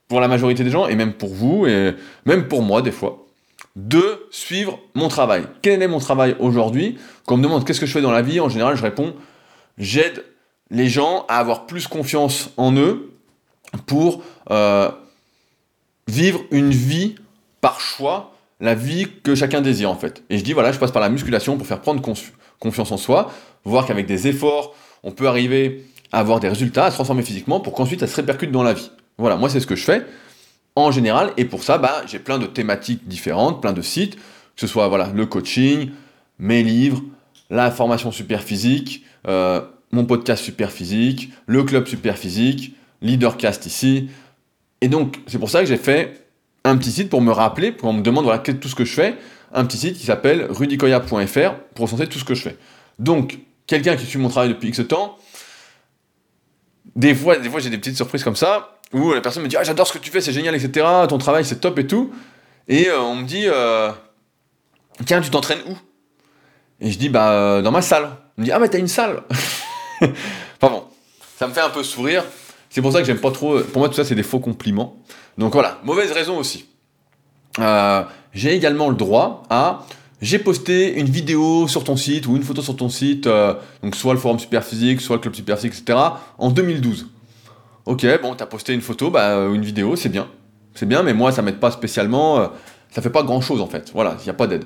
[0.07, 1.93] pour la majorité des gens, et même pour vous, et
[2.25, 3.22] même pour moi des fois,
[3.75, 5.45] de suivre mon travail.
[5.61, 6.97] Quel est mon travail aujourd'hui?
[7.25, 9.15] Quand on me demande qu'est-ce que je fais dans la vie, en général, je réponds,
[9.77, 10.23] j'aide
[10.69, 13.11] les gens à avoir plus confiance en eux
[13.85, 14.89] pour euh,
[16.07, 17.15] vivre une vie
[17.61, 20.23] par choix la vie que chacun désire en fait.
[20.29, 22.01] Et je dis voilà, je passe par la musculation pour faire prendre
[22.59, 23.31] confiance en soi,
[23.65, 27.59] voir qu'avec des efforts, on peut arriver à avoir des résultats, à se transformer physiquement
[27.59, 28.91] pour qu'ensuite ça se répercute dans la vie.
[29.17, 30.05] Voilà, moi c'est ce que je fais
[30.75, 34.21] en général et pour ça, bah, j'ai plein de thématiques différentes, plein de sites, que
[34.61, 35.91] ce soit voilà, le coaching,
[36.39, 37.01] mes livres,
[37.49, 44.09] la formation super physique, euh, mon podcast super physique, le club super physique, Leadercast ici.
[44.81, 46.27] Et donc, c'est pour ça que j'ai fait
[46.63, 48.93] un petit site pour me rappeler, pour on me demande voilà, tout ce que je
[48.93, 49.15] fais,
[49.53, 52.57] un petit site qui s'appelle rudicoya.fr pour recenser tout ce que je fais.
[52.97, 55.17] Donc, quelqu'un qui suit mon travail depuis X temps,
[56.95, 59.57] des fois, des fois j'ai des petites surprises comme ça, où la personne me dit
[59.57, 60.85] ah, j'adore ce que tu fais, c'est génial, etc.
[61.09, 62.13] Ton travail, c'est top et tout.
[62.67, 63.91] Et euh, on me dit euh,
[65.05, 65.77] tiens, tu t'entraînes où?
[66.79, 68.09] Et je dis bah euh, dans ma salle.
[68.37, 69.23] On me dit ah, mais t'as une salle
[70.01, 70.11] Enfin
[70.61, 70.83] bon,
[71.37, 72.23] ça me fait un peu sourire.
[72.69, 73.59] C'est pour ça que j'aime pas trop.
[73.59, 74.95] Pour moi, tout ça, c'est des faux compliments.
[75.37, 76.65] Donc voilà, mauvaise raison aussi.
[78.33, 79.85] J'ai également le droit à.
[80.21, 83.27] J'ai posté une vidéo sur ton site ou une photo sur ton site,
[83.83, 85.99] donc soit le forum Superphysique, soit le club Superphysique, etc.,
[86.37, 87.07] en 2012.
[87.85, 90.27] Ok, bon, t'as posté une photo, bah, euh, une vidéo, c'est bien.
[90.73, 92.49] C'est bien, mais moi, ça m'aide pas spécialement.
[92.89, 93.91] ça fait pas grand chose en fait.
[93.93, 94.65] Voilà, il n'y a pas d'aide.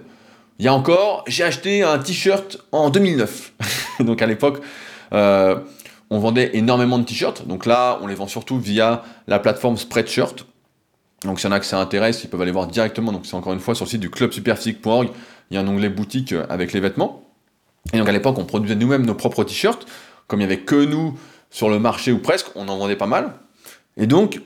[0.59, 3.53] Il y a encore, j'ai acheté un t-shirt en 2009.
[3.99, 4.61] donc à l'époque,
[6.09, 7.47] on vendait énormément de t-shirts.
[7.47, 10.45] Donc là, on les vend surtout via la plateforme Spreadshirt.
[11.23, 13.11] Donc s'il y en a que ça intéresse, ils peuvent aller voir directement.
[13.11, 15.09] Donc c'est encore une fois sur le site du clubsuperphysique.org.
[15.49, 17.23] Il y a un onglet boutique euh, avec les vêtements.
[17.93, 19.85] Et donc à l'époque, on produisait nous-mêmes nos propres t-shirts.
[20.27, 21.17] Comme il n'y avait que nous
[21.49, 23.33] sur le marché ou presque, on en vendait pas mal.
[23.97, 24.41] Et donc,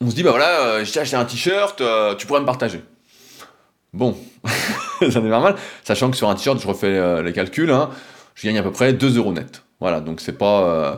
[0.00, 2.82] on se dit, bah voilà, euh, j'ai acheté un t-shirt, euh, tu pourrais me partager.
[3.92, 4.16] Bon,
[5.10, 5.56] ça n'est pas mal.
[5.84, 7.90] Sachant que sur un t-shirt, je refais les calculs, hein,
[8.34, 9.62] je gagne à peu près 2 euros net.
[9.80, 10.62] Voilà, donc c'est pas.
[10.62, 10.96] Euh,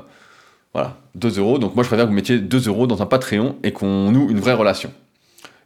[0.72, 1.58] voilà, 2 euros.
[1.58, 4.30] Donc moi je préfère que vous mettiez 2 euros dans un Patreon et qu'on noue
[4.30, 4.92] une vraie relation.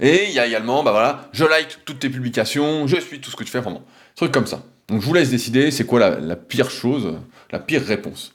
[0.01, 3.31] Et il y a également, bah voilà, je like toutes tes publications, je suis tout
[3.31, 3.83] ce que tu fais, vraiment.
[4.17, 4.63] Truc comme ça.
[4.89, 7.15] Donc je vous laisse décider c'est quoi la, pire chose,
[7.51, 8.34] la pire réponse.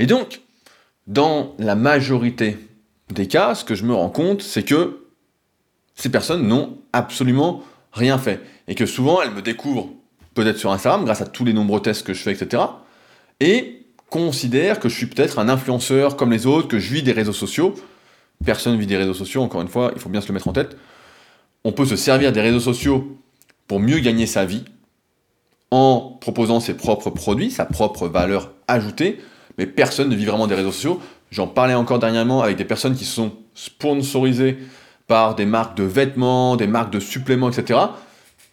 [0.00, 0.40] Et donc,
[1.06, 2.58] dans la majorité
[3.10, 5.06] des cas, ce que je me rends compte, c'est que
[5.94, 8.40] ces personnes n'ont absolument rien fait.
[8.66, 9.90] Et que souvent, elles me découvrent
[10.34, 12.62] peut-être sur Instagram, grâce à tous les nombreux tests que je fais, etc
[13.40, 17.12] et considère que je suis peut-être un influenceur comme les autres, que je vis des
[17.12, 17.74] réseaux sociaux.
[18.44, 20.52] Personne vit des réseaux sociaux, encore une fois, il faut bien se le mettre en
[20.52, 20.76] tête.
[21.64, 23.18] On peut se servir des réseaux sociaux
[23.66, 24.64] pour mieux gagner sa vie
[25.70, 29.20] en proposant ses propres produits, sa propre valeur ajoutée,
[29.60, 31.02] mais personne ne vit vraiment des réseaux sociaux.
[31.30, 34.56] J'en parlais encore dernièrement avec des personnes qui sont sponsorisées
[35.06, 37.78] par des marques de vêtements, des marques de suppléments, etc.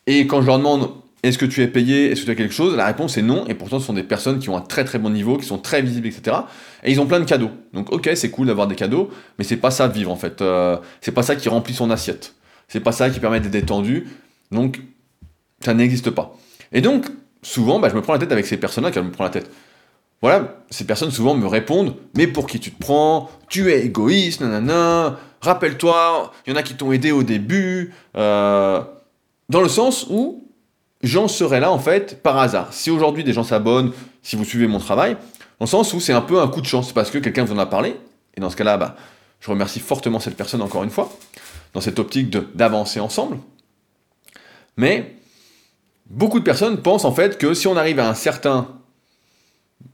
[0.06, 0.90] Et quand je leur demande
[1.24, 2.12] est-ce que tu es payé?
[2.12, 2.76] Est-ce que tu as quelque chose?
[2.76, 5.00] La réponse est non, et pourtant ce sont des personnes qui ont un très très
[5.00, 6.38] bon niveau, qui sont très visibles, etc.
[6.84, 7.52] Et ils ont plein de cadeaux.
[7.74, 10.42] Donc ok, c'est cool d'avoir des cadeaux, mais c'est pas ça vivre en fait.
[10.42, 12.36] Euh, c'est pas ça qui remplit son assiette.
[12.68, 14.08] C'est pas ça qui permet d'être détendu.
[14.52, 14.82] Donc
[15.62, 16.36] ça n'existe pas.
[16.74, 17.06] Et donc
[17.42, 19.50] souvent, bah, je me prends la tête avec ces personnes-là qui me prend la tête.
[20.22, 23.30] Voilà, ces personnes souvent me répondent Mais pour qui tu te prends?
[23.50, 25.18] Tu es égoïste, nanana.
[25.42, 27.94] Rappelle-toi, il y en a qui t'ont aidé au début.
[28.16, 28.82] Euh,
[29.50, 30.48] dans le sens où
[31.04, 32.74] j'en serais là en fait par hasard.
[32.74, 33.92] Si aujourd'hui des gens s'abonnent,
[34.24, 35.14] si vous suivez mon travail,
[35.60, 37.54] dans le sens où c'est un peu un coup de chance parce que quelqu'un vous
[37.54, 37.96] en a parlé,
[38.36, 38.96] et dans ce cas-là, bah,
[39.40, 41.16] je remercie fortement cette personne encore une fois,
[41.74, 43.38] dans cette optique d'avancer ensemble.
[44.78, 45.16] Mais
[46.10, 48.77] beaucoup de personnes pensent en fait que si on arrive à un certain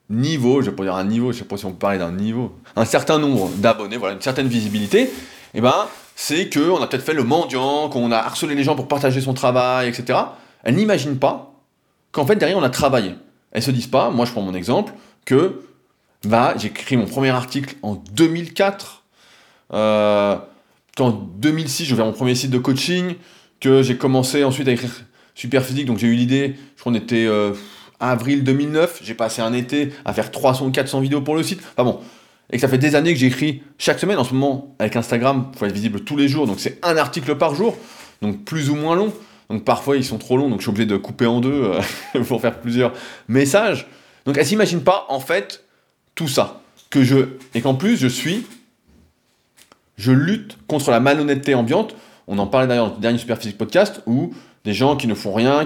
[0.09, 2.11] niveau, je vais pas dire un niveau, je sais pas si on peut parler d'un
[2.11, 5.09] niveau, un certain nombre d'abonnés, voilà, une certaine visibilité, et
[5.55, 8.87] eh ben c'est qu'on a peut-être fait le mendiant, qu'on a harcelé les gens pour
[8.87, 10.19] partager son travail, etc.
[10.63, 11.53] Elles n'imaginent pas
[12.11, 13.15] qu'en fait derrière on a travaillé.
[13.51, 14.93] Elles se disent pas, moi je prends mon exemple,
[15.25, 15.61] que
[16.57, 19.03] j'ai écrit mon premier article en 2004,
[19.73, 20.37] euh,
[20.95, 23.15] qu'en 2006 j'ai ouvert mon premier site de coaching,
[23.59, 24.91] que j'ai commencé ensuite à écrire
[25.35, 27.53] super physique, donc j'ai eu l'idée, je crois qu'on était euh,
[28.11, 31.61] avril 2009, j'ai passé un été à faire 300 ou 400 vidéos pour le site.
[31.75, 31.99] Enfin bon,
[32.51, 35.47] et que ça fait des années que j'écris chaque semaine en ce moment avec Instagram,
[35.53, 37.77] il faut être visible tous les jours, donc c'est un article par jour,
[38.21, 39.13] donc plus ou moins long.
[39.49, 41.73] Donc parfois ils sont trop longs, donc je suis obligé de couper en deux
[42.13, 42.93] euh, pour faire plusieurs
[43.27, 43.87] messages.
[44.25, 45.63] Donc elle s'imagine pas en fait
[46.15, 47.17] tout ça que je
[47.53, 48.45] et qu'en plus je suis
[49.97, 51.95] je lutte contre la malhonnêteté ambiante.
[52.27, 55.33] On en parlait d'ailleurs dans le dernier Superphysique podcast où des gens qui ne font
[55.33, 55.65] rien,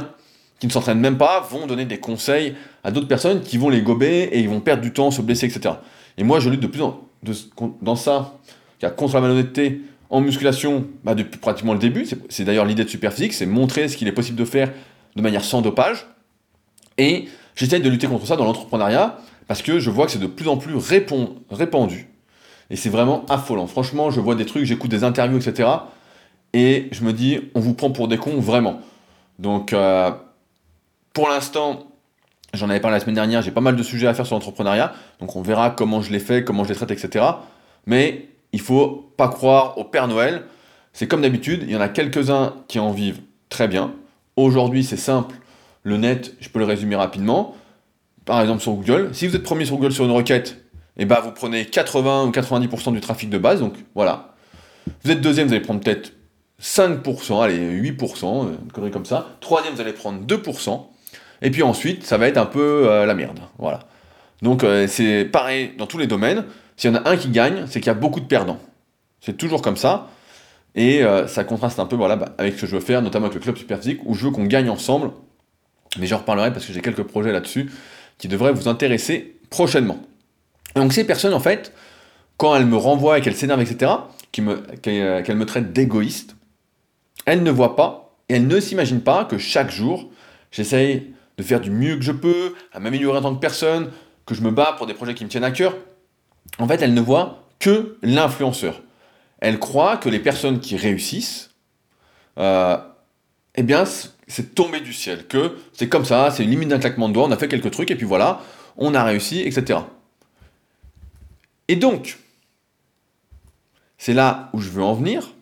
[0.59, 3.81] qui ne s'entraînent même pas, vont donner des conseils à d'autres personnes qui vont les
[3.81, 5.75] gober et ils vont perdre du temps, se blesser, etc.
[6.17, 6.91] Et moi, je lutte de plus en
[7.23, 7.49] plus
[7.81, 8.37] dans ça,
[8.95, 12.07] contre la malhonnêteté en musculation bah, depuis pratiquement le début.
[12.29, 14.71] C'est d'ailleurs l'idée de Superphysique, c'est montrer ce qu'il est possible de faire
[15.15, 16.07] de manière sans dopage.
[16.97, 19.17] Et j'essaie de lutter contre ça dans l'entrepreneuriat
[19.47, 20.75] parce que je vois que c'est de plus en plus
[21.49, 22.07] répandu.
[22.69, 23.67] Et c'est vraiment affolant.
[23.67, 25.69] Franchement, je vois des trucs, j'écoute des interviews, etc.
[26.53, 28.81] Et je me dis, on vous prend pour des cons, vraiment.
[29.39, 30.11] Donc, euh,
[31.17, 31.88] pour l'instant,
[32.53, 34.93] j'en avais parlé la semaine dernière, j'ai pas mal de sujets à faire sur l'entrepreneuriat.
[35.19, 37.25] Donc, on verra comment je les fais, comment je les traite, etc.
[37.88, 40.43] Mais il faut pas croire au Père Noël.
[40.93, 43.95] C'est comme d'habitude, il y en a quelques-uns qui en vivent très bien.
[44.36, 45.34] Aujourd'hui, c'est simple.
[45.82, 47.56] Le net, je peux le résumer rapidement
[48.25, 49.10] par exemple sur Google.
[49.13, 50.63] Si vous êtes premier sur Google sur une requête,
[50.97, 54.36] eh ben vous prenez 80 ou 90% du trafic de base, donc voilà.
[55.03, 56.13] Vous êtes deuxième, vous allez prendre peut-être
[56.62, 59.30] 5%, allez, 8%, une connerie comme ça.
[59.39, 60.89] Troisième, vous allez prendre 2%.
[61.41, 63.39] Et puis ensuite, ça va être un peu euh, la merde.
[63.58, 63.80] Voilà.
[64.41, 66.45] Donc euh, c'est pareil dans tous les domaines.
[66.76, 68.60] S'il y en a un qui gagne, c'est qu'il y a beaucoup de perdants.
[69.21, 70.10] C'est toujours comme ça.
[70.76, 73.26] Et euh, ça contraste un peu voilà, bah, avec ce que je veux faire, notamment
[73.26, 75.12] avec le club Superphysique, où je veux qu'on gagne ensemble.
[75.97, 77.71] Mais j'en reparlerai parce que j'ai quelques projets là-dessus
[78.17, 80.00] qui devrait vous intéresser prochainement.
[80.76, 81.71] donc ces personnes, en fait,
[82.36, 83.91] quand elles me renvoient et qu'elles s'énervent, etc.,
[84.32, 86.36] qu'elles me traitent d'égoïste,
[87.26, 90.12] elles ne voient pas et elles ne s'imaginent pas que chaque jour,
[90.52, 93.91] j'essaye de faire du mieux que je peux, à m'améliorer en tant que personne,
[94.26, 95.76] que je me bats pour des projets qui me tiennent à cœur.
[96.60, 98.82] En fait, elles ne voient que l'influenceur.
[99.39, 101.52] Elles croient que les personnes qui réussissent,
[102.38, 102.78] euh,
[103.56, 107.08] eh bien, c'est tombé du ciel, que c'est comme ça, c'est une limite d'un claquement
[107.08, 108.41] de doigts, on a fait quelques trucs, et puis voilà,
[108.78, 109.80] on a réussi, etc.
[111.67, 112.19] Et donc,
[113.97, 115.34] c'est là où je veux en venir,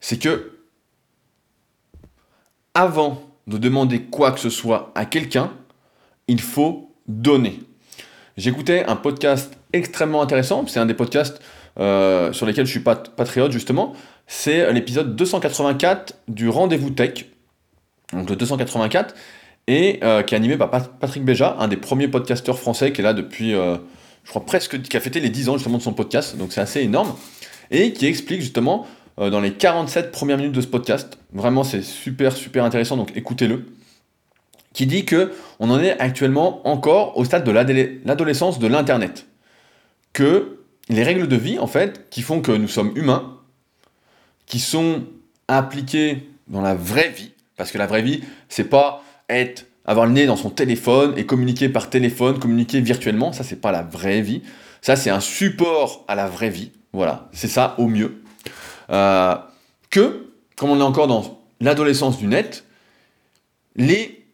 [0.00, 0.58] c'est que,
[2.74, 5.52] avant de demander quoi que ce soit à quelqu'un,
[6.28, 7.60] il faut donner.
[8.36, 11.42] J'écoutais un podcast extrêmement intéressant, c'est un des podcasts
[11.78, 13.94] euh, sur lesquels je suis patriote justement,
[14.26, 17.26] c'est l'épisode 284 du Rendez-vous Tech,
[18.12, 19.14] donc le 284,
[19.66, 23.04] et euh, qui est animé par Patrick Béja, un des premiers podcasteurs français qui est
[23.04, 23.76] là depuis, euh,
[24.24, 26.60] je crois presque, qui a fêté les 10 ans justement de son podcast, donc c'est
[26.60, 27.14] assez énorme,
[27.70, 28.86] et qui explique justement
[29.18, 33.66] dans les 47 premières minutes de ce podcast, vraiment c'est super super intéressant, donc écoutez-le,
[34.72, 39.26] qui dit que on en est actuellement encore au stade de l'adolescence de l'Internet,
[40.12, 43.38] que les règles de vie en fait, qui font que nous sommes humains,
[44.46, 45.04] qui sont
[45.48, 50.12] appliquées dans la vraie vie, parce que la vraie vie, c'est pas être avoir le
[50.12, 54.20] nez dans son téléphone et communiquer par téléphone, communiquer virtuellement, ça c'est pas la vraie
[54.20, 54.42] vie.
[54.80, 56.70] Ça c'est un support à la vraie vie.
[56.92, 58.22] Voilà, c'est ça au mieux.
[58.90, 59.34] Euh,
[59.90, 62.64] que, comme on est encore dans l'adolescence du net,
[63.76, 64.24] les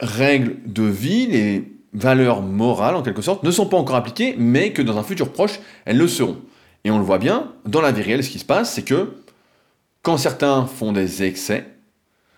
[0.00, 4.72] règles de vie, les valeurs morales en quelque sorte, ne sont pas encore appliquées, mais
[4.72, 6.38] que dans un futur proche, elles le seront.
[6.84, 9.14] Et on le voit bien, dans la vie réelle, ce qui se passe, c'est que
[10.02, 11.66] quand certains font des excès,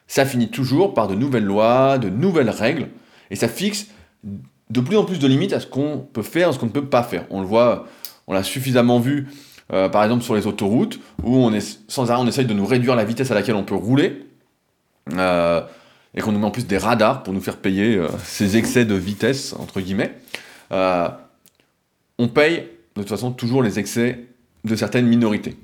[0.07, 2.89] ça finit toujours par de nouvelles lois, de nouvelles règles,
[3.31, 3.89] et ça fixe
[4.23, 6.71] de plus en plus de limites à ce qu'on peut faire, à ce qu'on ne
[6.71, 7.25] peut pas faire.
[7.31, 7.87] On le voit,
[8.27, 9.27] on l'a suffisamment vu,
[9.73, 12.67] euh, par exemple sur les autoroutes, où on est, sans arrêt on essaye de nous
[12.67, 14.25] réduire la vitesse à laquelle on peut rouler,
[15.15, 15.61] euh,
[16.15, 18.85] et qu'on nous met en plus des radars pour nous faire payer euh, ces excès
[18.85, 20.15] de vitesse, entre guillemets.
[20.71, 24.21] on paye de toute façon toujours les excès
[24.65, 25.57] de certaines minorités.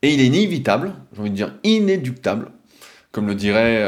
[0.00, 2.50] Et il est inévitable, j'ai envie de dire inéductable,
[3.12, 3.80] comme le dirait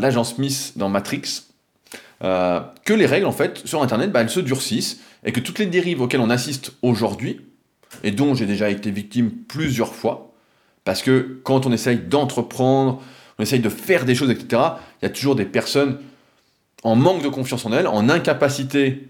[0.00, 1.42] l'agent Smith dans Matrix,
[2.22, 5.66] que les règles, en fait, sur Internet, bah, elles se durcissent, et que toutes les
[5.66, 7.42] dérives auxquelles on assiste aujourd'hui,
[8.02, 10.32] et dont j'ai déjà été victime plusieurs fois,
[10.84, 13.02] parce que quand on essaye d'entreprendre,
[13.38, 14.62] on essaye de faire des choses, etc.,
[15.00, 15.98] il y a toujours des personnes
[16.82, 19.08] en manque de confiance en elles, en incapacité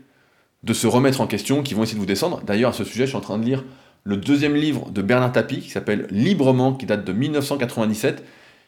[0.64, 2.42] de se remettre en question, qui vont essayer de vous descendre.
[2.44, 3.64] D'ailleurs, à ce sujet, je suis en train de lire
[4.04, 8.24] le deuxième livre de Bernard Tapie qui s'appelle Librement, qui date de 1997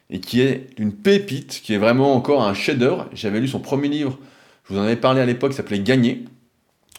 [0.09, 3.07] et qui est une pépite, qui est vraiment encore un chef-d'œuvre.
[3.13, 4.19] J'avais lu son premier livre,
[4.65, 6.25] je vous en avais parlé à l'époque, qui s'appelait Gagner,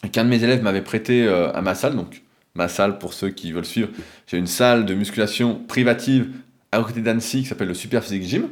[0.04, 2.21] et qu'un de mes élèves m'avait prêté euh, à ma salle, donc
[2.54, 3.88] ma salle pour ceux qui veulent suivre.
[4.26, 6.30] J'ai une salle de musculation privative
[6.70, 8.48] à côté d'Annecy qui s'appelle le Super Physique Gym.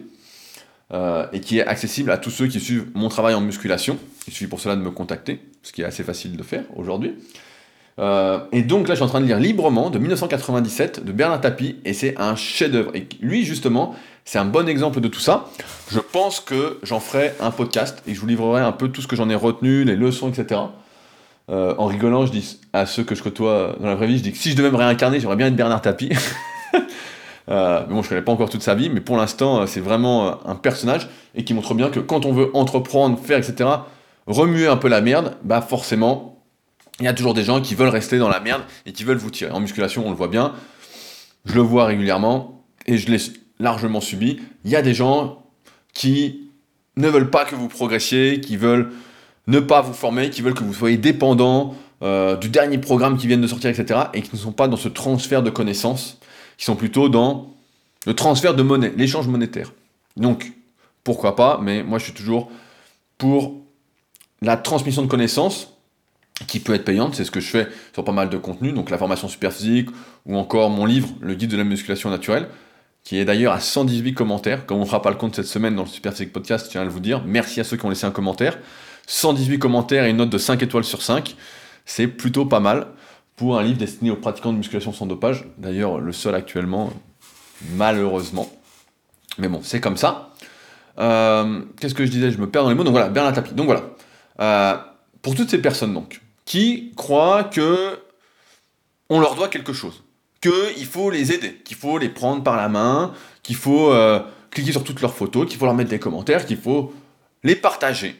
[0.93, 3.97] Euh, et qui est accessible à tous ceux qui suivent mon travail en musculation.
[4.27, 7.15] Il suffit pour cela de me contacter, ce qui est assez facile de faire aujourd'hui.
[8.01, 11.43] Euh, et donc là, je suis en train de lire Librement de 1997 de Bernard
[11.43, 12.91] Tapie, et c'est un chef-d'œuvre.
[12.97, 15.49] Et lui, justement, c'est un bon exemple de tout ça.
[15.93, 19.07] Je pense que j'en ferai un podcast et je vous livrerai un peu tout ce
[19.07, 20.61] que j'en ai retenu, les leçons, etc.
[21.51, 24.23] Euh, en rigolant, je dis à ceux que je côtoie dans la vraie vie, je
[24.23, 26.11] dis que si je devais me réincarner, j'aimerais bien être Bernard Tapie.
[27.49, 30.47] Euh, mais bon, je connais pas encore toute sa vie, mais pour l'instant, c'est vraiment
[30.47, 33.69] un personnage et qui montre bien que quand on veut entreprendre, faire, etc.,
[34.29, 36.41] remuer un peu la merde, bah forcément,
[37.01, 39.17] il y a toujours des gens qui veulent rester dans la merde et qui veulent
[39.17, 39.51] vous tirer.
[39.51, 40.53] En musculation, on le voit bien.
[41.45, 43.19] Je le vois régulièrement et je l'ai
[43.59, 44.39] largement subi.
[44.65, 45.43] Il y a des gens
[45.93, 46.51] qui
[46.97, 48.93] ne veulent pas que vous progressiez, qui veulent
[49.51, 53.27] ne pas vous former, qui veulent que vous soyez dépendant euh, du dernier programme qui
[53.27, 54.01] vient de sortir, etc.
[54.15, 56.19] et qui ne sont pas dans ce transfert de connaissances,
[56.57, 57.55] qui sont plutôt dans
[58.07, 59.73] le transfert de monnaie, l'échange monétaire.
[60.17, 60.53] Donc,
[61.05, 62.51] pourquoi pas, mais moi je suis toujours
[63.19, 63.61] pour
[64.43, 65.75] la transmission de connaissances
[66.47, 68.89] qui peut être payante, c'est ce que je fais sur pas mal de contenus, donc
[68.89, 69.91] la formation super physique,
[70.25, 72.49] ou encore mon livre, le guide de la musculation naturelle,
[73.05, 75.75] qui est d'ailleurs à 118 commentaires, comme on ne fera pas le compte cette semaine
[75.75, 77.85] dans le Super Physique Podcast, je tiens à le vous dire, merci à ceux qui
[77.85, 78.59] ont laissé un commentaire,
[79.11, 81.35] 118 commentaires et une note de 5 étoiles sur 5,
[81.85, 82.87] c'est plutôt pas mal
[83.35, 86.93] pour un livre destiné aux pratiquants de musculation sans dopage, d'ailleurs le seul actuellement,
[87.75, 88.49] malheureusement,
[89.39, 90.31] mais bon, c'est comme ça.
[90.99, 92.31] Euh, qu'est-ce que je disais?
[92.31, 93.83] Je me perds dans les mots, donc voilà, Bernard Tapie, donc voilà.
[94.41, 94.77] Euh,
[95.23, 97.99] pour toutes ces personnes donc, qui croient que
[99.09, 100.05] on leur doit quelque chose,
[100.41, 104.21] qu'il faut les aider, qu'il faut les prendre par la main, qu'il faut euh,
[104.53, 106.95] cliquer sur toutes leurs photos, qu'il faut leur mettre des commentaires, qu'il faut
[107.43, 108.15] les partager.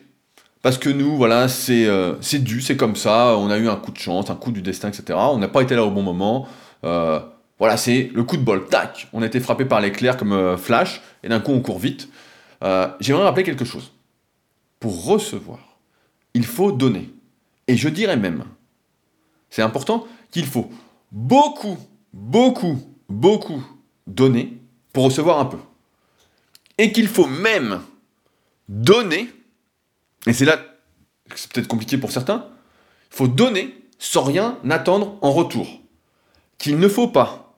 [0.63, 3.93] Parce que nous, voilà, c'est euh, dû, c'est comme ça, on a eu un coup
[3.93, 5.19] de chance, un coup du destin, etc.
[5.19, 6.47] On n'a pas été là au bon moment.
[6.85, 7.21] Euh,
[7.59, 11.01] voilà, c'est le coup de bol, tac On a été frappé par l'éclair comme flash,
[11.23, 12.09] et d'un coup on court vite.
[13.01, 13.93] J'aimerais rappeler quelque chose.
[14.81, 15.59] Pour recevoir,
[16.35, 17.11] il faut donner.
[17.69, 18.45] Et je dirais même,
[19.51, 20.71] c'est important, qu'il faut
[21.13, 21.79] beaucoup,
[22.13, 23.63] beaucoup, beaucoup
[24.07, 24.59] donner
[24.93, 25.59] pour recevoir un peu.
[26.79, 27.81] Et qu'il faut même
[28.69, 29.31] donner,
[30.27, 32.47] et c'est là que c'est peut-être compliqué pour certains,
[33.13, 35.81] il faut donner sans rien attendre en retour.
[36.59, 37.55] Qu'il ne faut pas,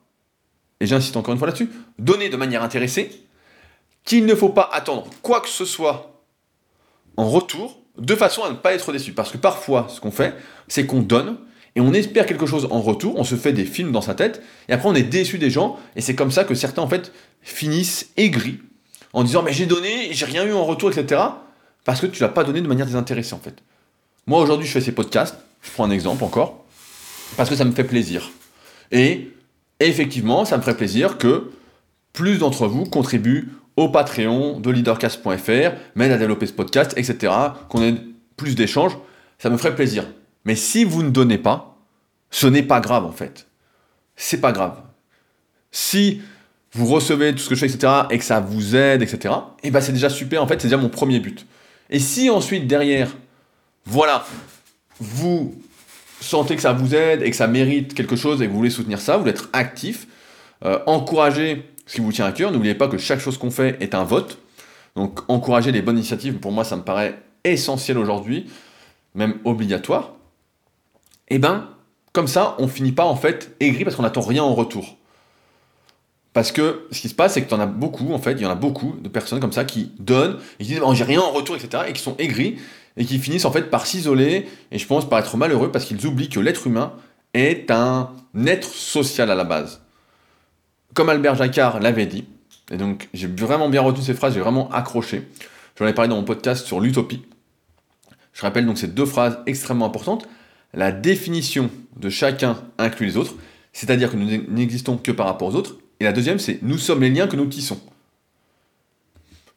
[0.79, 3.11] et j'insiste encore une fois là-dessus, donner de manière intéressée,
[4.05, 6.21] qu'il ne faut pas attendre quoi que ce soit
[7.17, 9.13] en retour, de façon à ne pas être déçu.
[9.13, 10.35] Parce que parfois, ce qu'on fait,
[10.67, 11.37] c'est qu'on donne
[11.75, 14.43] et on espère quelque chose en retour, on se fait des films dans sa tête,
[14.69, 17.11] et après on est déçu des gens, et c'est comme ça que certains en fait
[17.41, 18.59] finissent aigris,
[19.11, 21.21] en disant mais j'ai donné, j'ai rien eu en retour, etc.
[21.83, 23.55] Parce que tu l'as pas donné de manière désintéressée en fait.
[24.27, 26.65] Moi aujourd'hui je fais ces podcasts, je prends un exemple encore,
[27.37, 28.31] parce que ça me fait plaisir.
[28.91, 29.31] Et
[29.79, 31.51] effectivement, ça me ferait plaisir que
[32.13, 37.33] plus d'entre vous contribuent au Patreon de leadercast.fr, m'aide à développer ce podcast, etc.
[37.69, 37.95] Qu'on ait
[38.37, 38.97] plus d'échanges,
[39.39, 40.05] ça me ferait plaisir.
[40.45, 41.77] Mais si vous ne donnez pas,
[42.29, 43.47] ce n'est pas grave en fait.
[44.15, 44.81] C'est pas grave.
[45.71, 46.21] Si
[46.73, 49.67] vous recevez tout ce que je fais, etc., et que ça vous aide, etc., et
[49.67, 51.45] eh ben c'est déjà super, en fait, c'est déjà mon premier but.
[51.93, 53.15] Et si ensuite, derrière,
[53.85, 54.25] voilà,
[54.99, 55.55] vous
[56.19, 58.71] sentez que ça vous aide et que ça mérite quelque chose et que vous voulez
[58.71, 60.07] soutenir ça, vous voulez être actif,
[60.65, 62.51] euh, encourager ce qui vous tient à cœur.
[62.51, 64.39] N'oubliez pas que chaque chose qu'on fait est un vote.
[64.95, 68.49] Donc encourager les bonnes initiatives, pour moi, ça me paraît essentiel aujourd'hui,
[69.13, 70.13] même obligatoire.
[71.29, 71.69] Et eh ben,
[72.11, 74.97] comme ça, on finit pas en fait aigri parce qu'on n'attend rien en retour.
[76.33, 78.41] Parce que ce qui se passe, c'est que tu en as beaucoup, en fait, il
[78.41, 81.03] y en a beaucoup de personnes comme ça qui donnent, et qui disent oh, j'ai
[81.03, 82.57] rien en retour, etc., et qui sont aigris,
[82.97, 86.05] et qui finissent en fait par s'isoler, et je pense par être malheureux parce qu'ils
[86.05, 86.93] oublient que l'être humain
[87.33, 88.09] est un
[88.45, 89.83] être social à la base
[90.93, 92.25] comme Albert Jacquard l'avait dit,
[92.71, 95.27] et donc j'ai vraiment bien retenu ces phrases, j'ai vraiment accroché.
[95.77, 97.23] J'en ai parlé dans mon podcast sur l'utopie.
[98.33, 100.27] Je rappelle donc ces deux phrases extrêmement importantes.
[100.73, 103.35] La définition de chacun inclut les autres,
[103.73, 105.77] c'est-à-dire que nous n'existons que par rapport aux autres.
[106.03, 107.79] Et la deuxième, c'est nous sommes les liens que nous tissons.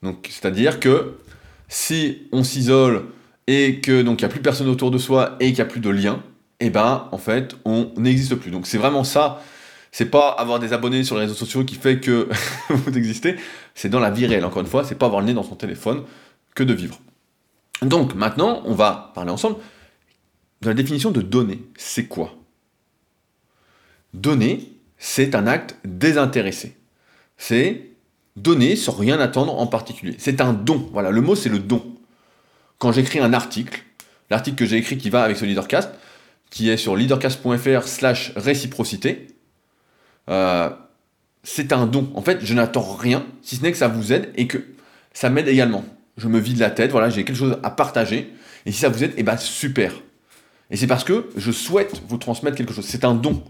[0.05, 1.19] Donc, c'est-à-dire que
[1.67, 3.07] si on s'isole
[3.49, 5.65] et que donc il n'y a plus personne autour de soi et qu'il n'y a
[5.65, 6.23] plus de lien,
[6.61, 8.53] eh ben en fait on n'existe plus.
[8.53, 9.43] Donc c'est vraiment ça
[9.91, 12.29] c'est pas avoir des abonnés sur les réseaux sociaux qui fait que
[12.69, 13.35] vous existez,
[13.75, 15.57] c'est dans la vie réelle, encore une fois, c'est pas avoir le nez dans son
[15.57, 16.05] téléphone
[16.55, 17.01] que de vivre.
[17.83, 19.57] Donc maintenant, on va parler ensemble
[20.63, 21.61] de la définition de donner.
[21.77, 22.37] C'est quoi?
[24.15, 26.77] Donner, c'est un acte désintéressé.
[27.37, 27.91] C'est
[28.37, 30.15] donner sans rien attendre en particulier.
[30.19, 30.89] C'est un don.
[30.93, 31.85] Voilà, le mot c'est le don.
[32.79, 33.83] Quand j'écris un article,
[34.31, 35.91] l'article que j'ai écrit qui va avec ce leadercast,
[36.51, 39.29] qui est sur leadercast.fr slash réciprocité,
[40.29, 40.71] euh,
[41.43, 42.11] c'est un don.
[42.15, 44.59] En fait, je n'attends rien, si ce n'est que ça vous aide et que
[45.13, 45.85] ça m'aide également.
[46.17, 48.33] Je me vide la tête, voilà, j'ai quelque chose à partager.
[48.65, 49.93] Et si ça vous aide, eh ben super.
[50.71, 52.85] Et c'est parce que je souhaite vous transmettre quelque chose.
[52.85, 53.43] C'est un don.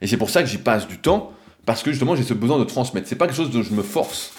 [0.00, 1.32] Et c'est pour ça que j'y passe du temps,
[1.66, 3.08] parce que justement j'ai ce besoin de transmettre.
[3.08, 4.32] C'est pas quelque chose dont je me force.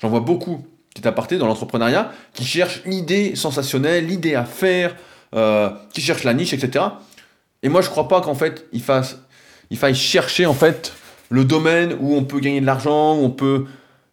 [0.00, 4.94] J'en vois beaucoup, petit aparté, dans l'entrepreneuriat, qui cherchent l'idée sensationnelle, l'idée à faire,
[5.34, 6.84] euh, qui cherchent la niche, etc.
[7.62, 9.18] Et moi je crois pas qu'en fait il, fasse,
[9.70, 10.92] il faille chercher en fait
[11.30, 13.64] le domaine où on peut gagner de l'argent, où on peut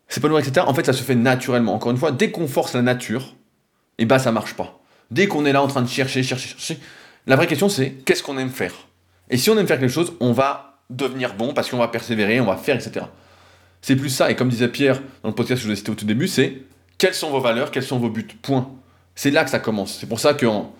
[0.07, 0.65] s'épanouir, etc.
[0.67, 1.73] En fait ça se fait naturellement.
[1.75, 3.35] Encore une fois, dès qu'on force la nature,
[3.97, 4.79] et eh ben ça marche pas.
[5.11, 6.79] Dès qu'on est là en train de chercher, chercher, chercher,
[7.27, 8.73] la vraie question c'est qu'est-ce qu'on aime faire?
[9.29, 12.39] Et si on aime faire quelque chose, on va devenir bon parce qu'on va persévérer,
[12.39, 13.05] on va faire, etc.
[13.81, 15.91] C'est plus ça, et comme disait Pierre dans le podcast que je vous ai cité
[15.91, 16.61] au tout début, c'est
[16.97, 18.69] quelles sont vos valeurs, quels sont vos buts, point.
[19.15, 19.97] C'est là que ça commence.
[19.99, 20.71] C'est pour ça que dans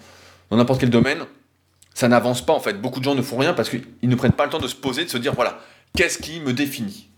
[0.51, 1.25] n'importe quel domaine,
[1.93, 2.73] ça n'avance pas en fait.
[2.79, 4.75] Beaucoup de gens ne font rien parce qu'ils ne prennent pas le temps de se
[4.75, 5.59] poser, de se dire voilà,
[5.95, 7.09] qu'est-ce qui me définit?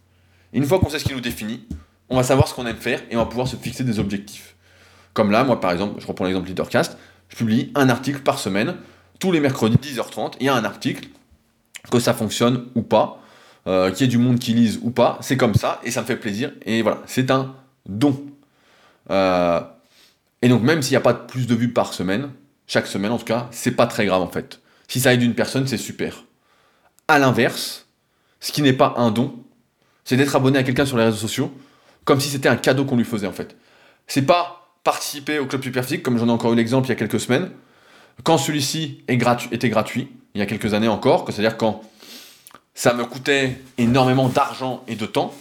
[0.53, 1.67] Une fois qu'on sait ce qui nous définit,
[2.09, 4.55] on va savoir ce qu'on aime faire et on va pouvoir se fixer des objectifs.
[5.13, 6.97] Comme là, moi par exemple, je reprends l'exemple Leadercast,
[7.29, 8.75] je publie un article par semaine,
[9.19, 11.07] tous les mercredis 10h30, il y a un article
[11.89, 13.21] que ça fonctionne ou pas,
[13.67, 16.01] euh, qu'il y ait du monde qui lise ou pas, c'est comme ça, et ça
[16.01, 17.55] me fait plaisir, et voilà, c'est un
[17.87, 18.25] don.
[19.09, 19.61] Euh,
[20.41, 22.31] et donc même s'il n'y a pas plus de vues par semaine,
[22.67, 24.59] chaque semaine en tout cas, c'est pas très grave en fait.
[24.87, 26.25] Si ça aide une personne, c'est super.
[27.07, 27.87] À l'inverse,
[28.39, 29.43] ce qui n'est pas un don,
[30.03, 31.53] c'est d'être abonné à quelqu'un sur les réseaux sociaux,
[32.05, 33.55] comme si c'était un cadeau qu'on lui faisait en fait.
[34.07, 36.95] C'est pas participer au club Superphysique, comme j'en ai encore eu l'exemple il y a
[36.95, 37.51] quelques semaines,
[38.23, 41.81] quand celui-ci était gratuit, il y a quelques années encore, c'est-à-dire quand
[42.73, 45.33] ça me coûtait énormément d'argent et de temps,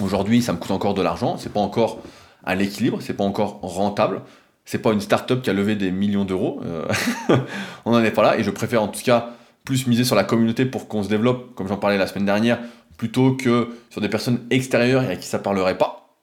[0.00, 2.00] aujourd'hui ça me coûte encore de l'argent, c'est pas encore
[2.44, 4.22] à l'équilibre, c'est pas encore rentable,
[4.64, 6.86] c'est pas une start-up qui a levé des millions d'euros, euh,
[7.84, 9.30] on n'en est pas là, et je préfère en tout cas
[9.64, 12.58] plus miser sur la communauté pour qu'on se développe, comme j'en parlais la semaine dernière,
[12.96, 16.16] plutôt que sur des personnes extérieures et à qui ça parlerait pas.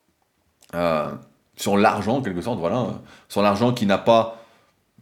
[0.75, 1.09] Euh,
[1.55, 2.87] sur l'argent, en quelque sorte, voilà,
[3.29, 4.43] sur l'argent qui n'a pas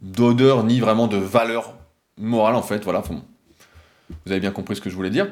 [0.00, 1.74] d'odeur ni vraiment de valeur
[2.18, 2.82] morale en fait.
[2.84, 3.22] Voilà, vous
[4.26, 5.28] avez bien compris ce que je voulais dire.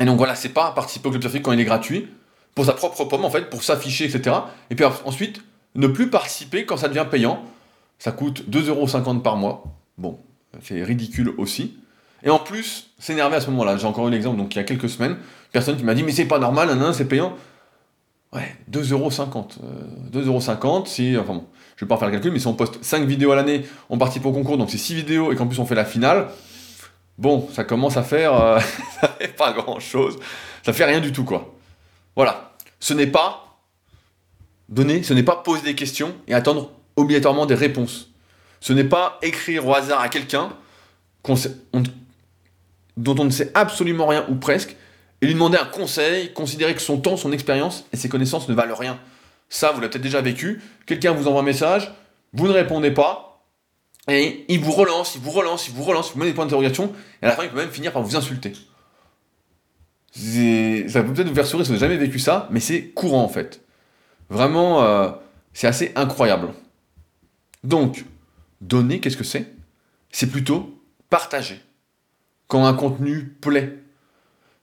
[0.00, 2.08] Et donc voilà, c'est pas participer au club surfing quand il est gratuit,
[2.54, 4.36] pour sa propre pomme en fait, pour s'afficher, etc.
[4.70, 5.42] Et puis ensuite,
[5.74, 7.42] ne plus participer quand ça devient payant.
[7.98, 9.64] Ça coûte 2,50€ par mois.
[9.96, 10.20] Bon,
[10.62, 11.78] c'est ridicule aussi.
[12.22, 13.76] Et en plus, s'énerver à ce moment-là.
[13.76, 15.16] J'ai encore eu l'exemple, donc il y a quelques semaines,
[15.50, 17.34] personne qui m'a dit, mais c'est pas normal, c'est payant.
[18.32, 19.58] Ouais, 2,50€.
[20.12, 21.16] 2,50€, si.
[21.16, 21.46] Enfin bon,
[21.78, 23.98] je vais pas faire le calcul, mais si on poste 5 vidéos à l'année, on
[23.98, 26.28] participe au concours, donc c'est 6 vidéos, et qu'en plus on fait la finale,
[27.18, 28.34] bon, ça commence à faire.
[28.34, 28.58] Euh,
[29.00, 30.18] ça pas grand chose.
[30.64, 31.54] Ça fait rien du tout, quoi.
[32.16, 32.52] Voilà.
[32.80, 33.60] Ce n'est pas
[34.68, 38.10] donner, ce n'est pas poser des questions et attendre obligatoirement des réponses.
[38.60, 40.50] Ce n'est pas écrire au hasard à quelqu'un
[42.96, 44.74] dont on ne sait absolument rien ou presque
[45.20, 48.54] et lui demander un conseil, considérer que son temps, son expérience et ses connaissances ne
[48.54, 48.98] valent rien.
[49.48, 50.62] Ça, vous l'avez peut-être déjà vécu.
[50.86, 51.92] Quelqu'un vous envoie un message,
[52.32, 53.44] vous ne répondez pas,
[54.08, 56.92] et il vous relance, il vous relance, il vous relance, vous met des points d'interrogation,
[57.22, 58.52] et à la fin, il peut même finir par vous insulter.
[60.12, 63.22] Ça peut peut-être vous faire sourire si vous n'avez jamais vécu ça, mais c'est courant
[63.22, 63.62] en fait.
[64.30, 65.10] Vraiment, euh,
[65.52, 66.52] c'est assez incroyable.
[67.64, 68.04] Donc,
[68.60, 69.52] donner, qu'est-ce que c'est?
[70.10, 70.80] C'est plutôt
[71.10, 71.60] partager.
[72.46, 73.78] Quand un contenu plaît,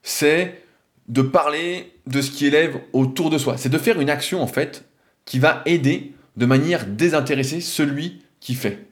[0.02, 0.65] c'est
[1.08, 3.56] de parler de ce qui élève autour de soi.
[3.56, 4.84] C'est de faire une action, en fait,
[5.24, 8.86] qui va aider de manière désintéressée celui qui fait.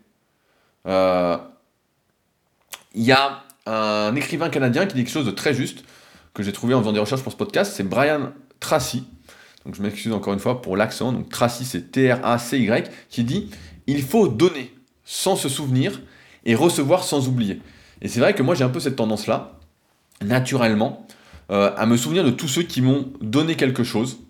[0.86, 1.36] Euh,
[2.94, 5.84] il y a un écrivain canadien qui dit quelque chose de très juste,
[6.32, 9.04] que j'ai trouvé en faisant des recherches pour ce podcast, c'est Brian Tracy.
[9.64, 11.12] Donc je m'excuse encore une fois pour l'accent.
[11.12, 13.50] Donc Tracy, c'est T-R-A-C-Y, qui dit
[13.86, 16.00] Il faut donner sans se souvenir
[16.44, 17.60] et recevoir sans oublier.
[18.02, 19.58] Et c'est vrai que moi j'ai un peu cette tendance-là
[20.22, 21.06] naturellement,
[21.50, 24.20] euh, à me souvenir de tous ceux qui m'ont donné quelque chose,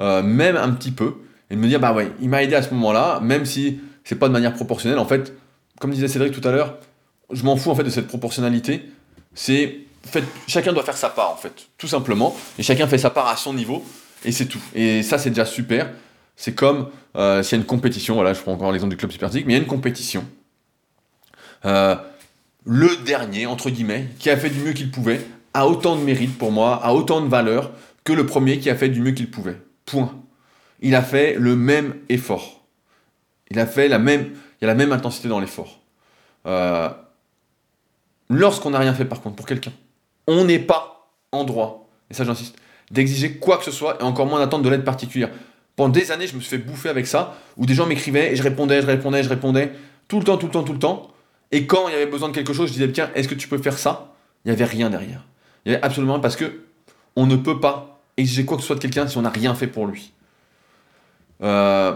[0.00, 1.14] euh, même un petit peu,
[1.50, 4.16] et de me dire, bah ouais, il m'a aidé à ce moment-là, même si c'est
[4.16, 4.98] pas de manière proportionnelle.
[4.98, 5.34] En fait,
[5.80, 6.78] comme disait Cédric tout à l'heure,
[7.30, 8.88] je m'en fous en fait de cette proportionnalité.
[9.34, 13.10] C'est fait, chacun doit faire sa part en fait, tout simplement, et chacun fait sa
[13.10, 13.84] part à son niveau,
[14.24, 14.62] et c'est tout.
[14.74, 15.90] Et ça, c'est déjà super.
[16.36, 19.10] C'est comme euh, s'il y a une compétition, voilà, je prends encore l'exemple du club
[19.10, 20.24] superphysique, mais il y a une compétition.
[21.64, 25.20] Le dernier, entre guillemets, qui a fait du mieux qu'il pouvait,
[25.56, 27.72] a autant de mérite pour moi, a autant de valeur
[28.04, 29.56] que le premier qui a fait du mieux qu'il pouvait.
[29.86, 30.14] Point.
[30.80, 32.62] Il a fait le même effort.
[33.50, 35.80] Il a fait la même, il y a la même intensité dans l'effort.
[36.46, 36.90] Euh,
[38.28, 39.72] lorsqu'on n'a rien fait par contre pour quelqu'un,
[40.26, 42.56] on n'est pas en droit, et ça j'insiste,
[42.90, 45.30] d'exiger quoi que ce soit et encore moins d'attendre de l'aide particulière.
[45.74, 48.36] Pendant des années, je me suis fait bouffer avec ça, où des gens m'écrivaient et
[48.36, 49.72] je répondais, je répondais, je répondais,
[50.06, 51.10] tout le temps, tout le temps, tout le temps.
[51.50, 53.48] Et quand il y avait besoin de quelque chose, je disais, tiens, est-ce que tu
[53.48, 54.12] peux faire ça?
[54.44, 55.24] Il n'y avait rien derrière.
[55.66, 56.60] Il y avait absolument parce que
[57.16, 59.54] on ne peut pas exiger quoi que ce soit de quelqu'un si on n'a rien
[59.54, 60.12] fait pour lui.
[61.42, 61.94] Euh,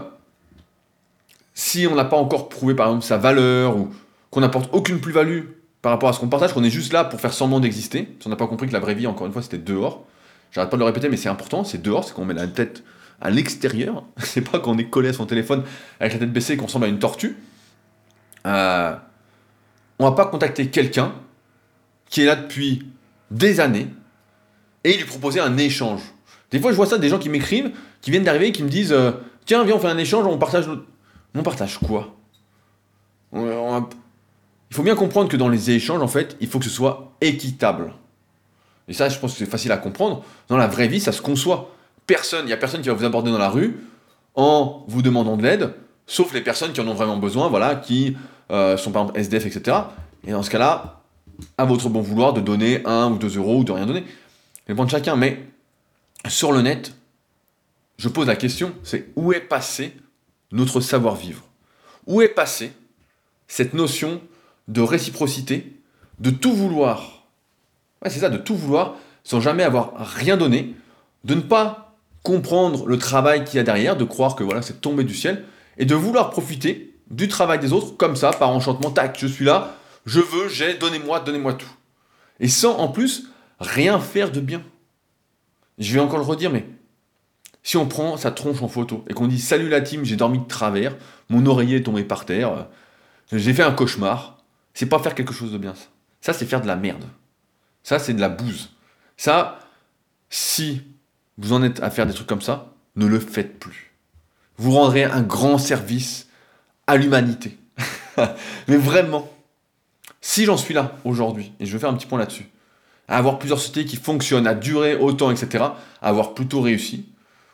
[1.53, 3.89] si on n'a pas encore prouvé, par exemple, sa valeur ou
[4.29, 5.43] qu'on n'apporte aucune plus-value
[5.81, 8.15] par rapport à ce qu'on partage, qu'on est juste là pour faire semblant d'exister.
[8.19, 10.05] Si on n'a pas compris que la vraie vie, encore une fois, c'était dehors.
[10.51, 12.83] J'arrête pas de le répéter, mais c'est important, c'est dehors, c'est qu'on met la tête
[13.21, 14.03] à l'extérieur.
[14.17, 15.63] C'est pas qu'on est collé à son téléphone
[15.99, 17.37] avec la tête baissée et qu'on ressemble à une tortue.
[18.47, 18.95] Euh,
[19.99, 21.13] on va pas contacter quelqu'un
[22.09, 22.83] qui est là depuis
[23.31, 23.87] des années
[24.83, 26.01] et lui proposer un échange.
[26.51, 27.71] Des fois, je vois ça, des gens qui m'écrivent,
[28.01, 29.11] qui viennent d'arriver qui me disent euh,
[29.45, 30.83] Tiens, viens, on fait un échange, on partage notre.
[31.33, 32.13] On partage quoi?
[33.33, 37.13] Il faut bien comprendre que dans les échanges, en fait, il faut que ce soit
[37.21, 37.93] équitable.
[38.87, 40.23] Et ça, je pense que c'est facile à comprendre.
[40.49, 41.71] Dans la vraie vie, ça se conçoit.
[42.05, 43.79] Personne, il n'y a personne qui va vous aborder dans la rue
[44.35, 45.73] en vous demandant de l'aide,
[46.07, 48.17] sauf les personnes qui en ont vraiment besoin, voilà, qui
[48.51, 49.77] euh, sont par exemple SDF, etc.
[50.25, 51.00] Et dans ce cas-là,
[51.57, 54.03] à votre bon vouloir de donner un ou deux euros ou de rien donner.
[54.67, 55.43] C'est bon chacun, mais
[56.27, 56.95] sur le net,
[57.97, 59.95] je pose la question, c'est où est passé
[60.51, 61.43] notre savoir-vivre?
[62.07, 62.73] Où est passé
[63.47, 64.21] cette notion
[64.67, 65.77] de réciprocité,
[66.19, 67.25] de tout vouloir?
[68.07, 70.73] C'est ça, de tout vouloir sans jamais avoir rien donné,
[71.23, 74.81] de ne pas comprendre le travail qu'il y a derrière, de croire que voilà, c'est
[74.81, 75.45] tombé du ciel,
[75.77, 79.45] et de vouloir profiter du travail des autres comme ça, par enchantement, tac, je suis
[79.45, 79.75] là,
[80.05, 81.71] je veux, j'ai, donnez-moi, donnez-moi tout.
[82.39, 83.27] Et sans en plus
[83.59, 84.63] rien faire de bien.
[85.77, 86.65] Je vais encore le redire, mais
[87.63, 90.39] si on prend sa tronche en photo et qu'on dit Salut la team, j'ai dormi
[90.39, 90.95] de travers,
[91.29, 92.63] mon oreiller est tombé par terre, euh,
[93.31, 94.37] j'ai fait un cauchemar,
[94.73, 95.85] c'est pas faire quelque chose de bien ça.
[96.21, 97.03] Ça, c'est faire de la merde.
[97.83, 98.69] Ça, c'est de la bouse.
[99.17, 99.59] Ça,
[100.29, 100.83] si
[101.37, 103.91] vous en êtes à faire des trucs comme ça, ne le faites plus.
[104.57, 106.29] Vous rendrez un grand service
[106.85, 107.57] à l'humanité.
[108.67, 109.31] Mais vraiment,
[110.21, 112.47] si j'en suis là aujourd'hui, et je vais faire un petit point là-dessus,
[113.07, 115.65] à avoir plusieurs sociétés qui fonctionnent, à durer autant, etc.,
[116.01, 117.05] à avoir plutôt réussi,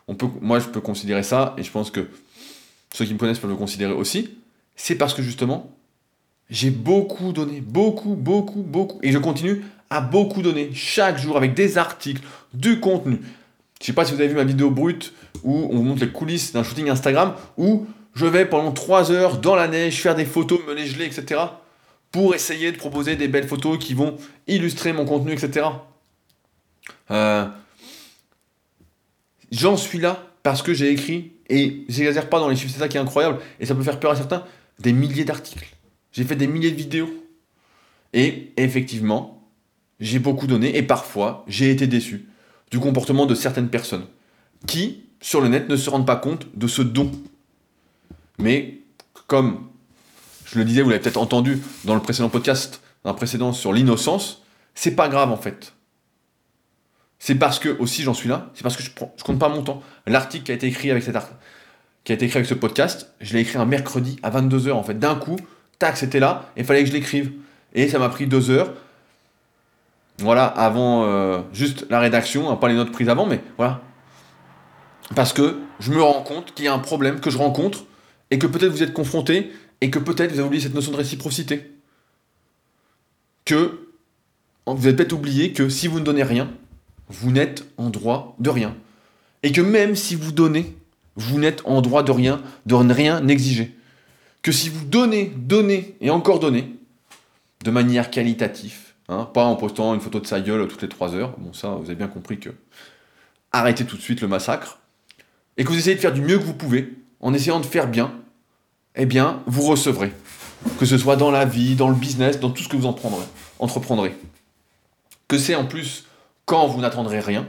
[0.08, 2.08] on peut, moi je peux considérer ça, et je pense que
[2.94, 4.38] ceux qui me connaissent peuvent le considérer aussi,
[4.76, 5.72] c'est parce que justement,
[6.50, 11.54] j'ai beaucoup donné, beaucoup, beaucoup, beaucoup, et je continue à beaucoup donner chaque jour avec
[11.54, 12.22] des articles,
[12.54, 13.20] du contenu.
[13.82, 15.14] Je sais pas si vous avez vu ma vidéo brute
[15.44, 19.38] où on vous montre les coulisses d'un shooting Instagram où je vais pendant 3 heures
[19.38, 21.42] dans la neige faire des photos, me les geler, etc.
[22.12, 25.68] pour essayer de proposer des belles photos qui vont illustrer mon contenu, etc.
[27.12, 27.48] Euh,
[29.52, 32.88] J'en suis là parce que j'ai écrit, et j'exagère pas dans les chiffres, c'est ça
[32.88, 34.44] qui est incroyable, et ça peut faire peur à certains,
[34.80, 35.76] des milliers d'articles.
[36.12, 37.10] J'ai fait des milliers de vidéos.
[38.14, 39.50] Et effectivement,
[40.00, 42.28] j'ai beaucoup donné, et parfois, j'ai été déçu
[42.72, 44.06] du comportement de certaines personnes
[44.66, 47.12] qui, sur le net, ne se rendent pas compte de ce don.
[48.40, 48.80] Mais,
[49.28, 49.68] comme
[50.52, 54.44] je le disais, vous l'avez peut-être entendu dans le précédent podcast, le précédent sur l'innocence,
[54.76, 55.74] c'est pas grave en fait.
[57.20, 59.50] C'est parce que aussi j'en suis là, c'est parce que je, prends, je compte pas
[59.50, 59.82] mon temps.
[60.06, 61.18] L'article qui a été écrit avec cet
[62.04, 64.84] qui a été écrit avec ce podcast, je l'ai écrit un mercredi à 22h en
[64.84, 64.98] fait.
[64.98, 65.36] D'un coup,
[65.80, 67.32] tac, c'était là, il fallait que je l'écrive.
[67.74, 68.74] Et ça m'a pris deux heures.
[70.20, 73.82] Voilà, avant euh, juste la rédaction, hein, pas les notes prises avant, mais voilà.
[75.16, 77.86] Parce que je me rends compte qu'il y a un problème que je rencontre
[78.32, 80.98] et que peut-être vous êtes confronté et que peut-être vous avez oublié cette notion de
[80.98, 81.72] réciprocité.
[83.46, 83.88] Que
[84.66, 86.52] vous avez peut-être oublié que si vous ne donnez rien,
[87.10, 88.76] vous n'êtes en droit de rien.
[89.44, 90.76] Et que même si vous donnez,
[91.16, 93.76] vous n'êtes en droit de rien, de rien exiger.
[94.42, 96.76] Que si vous donnez, donnez et encore donnez,
[97.64, 98.78] de manière qualitative,
[99.10, 101.70] hein, pas en postant une photo de sa gueule toutes les 3 heures, bon ça
[101.70, 102.50] vous avez bien compris que
[103.52, 104.80] arrêtez tout de suite le massacre,
[105.58, 107.88] et que vous essayez de faire du mieux que vous pouvez, en essayant de faire
[107.88, 108.14] bien,
[108.98, 110.12] eh bien vous recevrez.
[110.80, 112.94] Que ce soit dans la vie, dans le business, dans tout ce que vous en
[112.94, 113.24] prendrez,
[113.60, 114.16] entreprendrez.
[115.28, 116.06] Que c'est en plus
[116.46, 117.48] quand vous n'attendrez rien,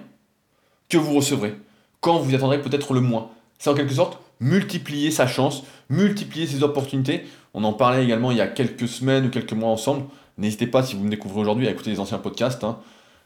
[0.88, 1.56] que vous recevrez.
[2.00, 3.30] Quand vous attendrez peut-être le moins.
[3.58, 7.26] C'est en quelque sorte multiplier sa chance, multiplier ses opportunités.
[7.54, 10.04] On en parlait également il y a quelques semaines ou quelques mois ensemble.
[10.36, 12.62] N'hésitez pas, si vous me découvrez aujourd'hui, à écouter les anciens podcasts.
[12.62, 12.78] Hein.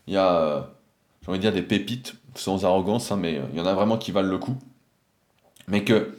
[0.06, 0.70] Il y a,
[1.22, 3.98] j'ai envie de dire, des pépites, sans arrogance, hein, mais il y en a vraiment
[3.98, 4.56] qui valent le coup.
[5.68, 6.16] Mais que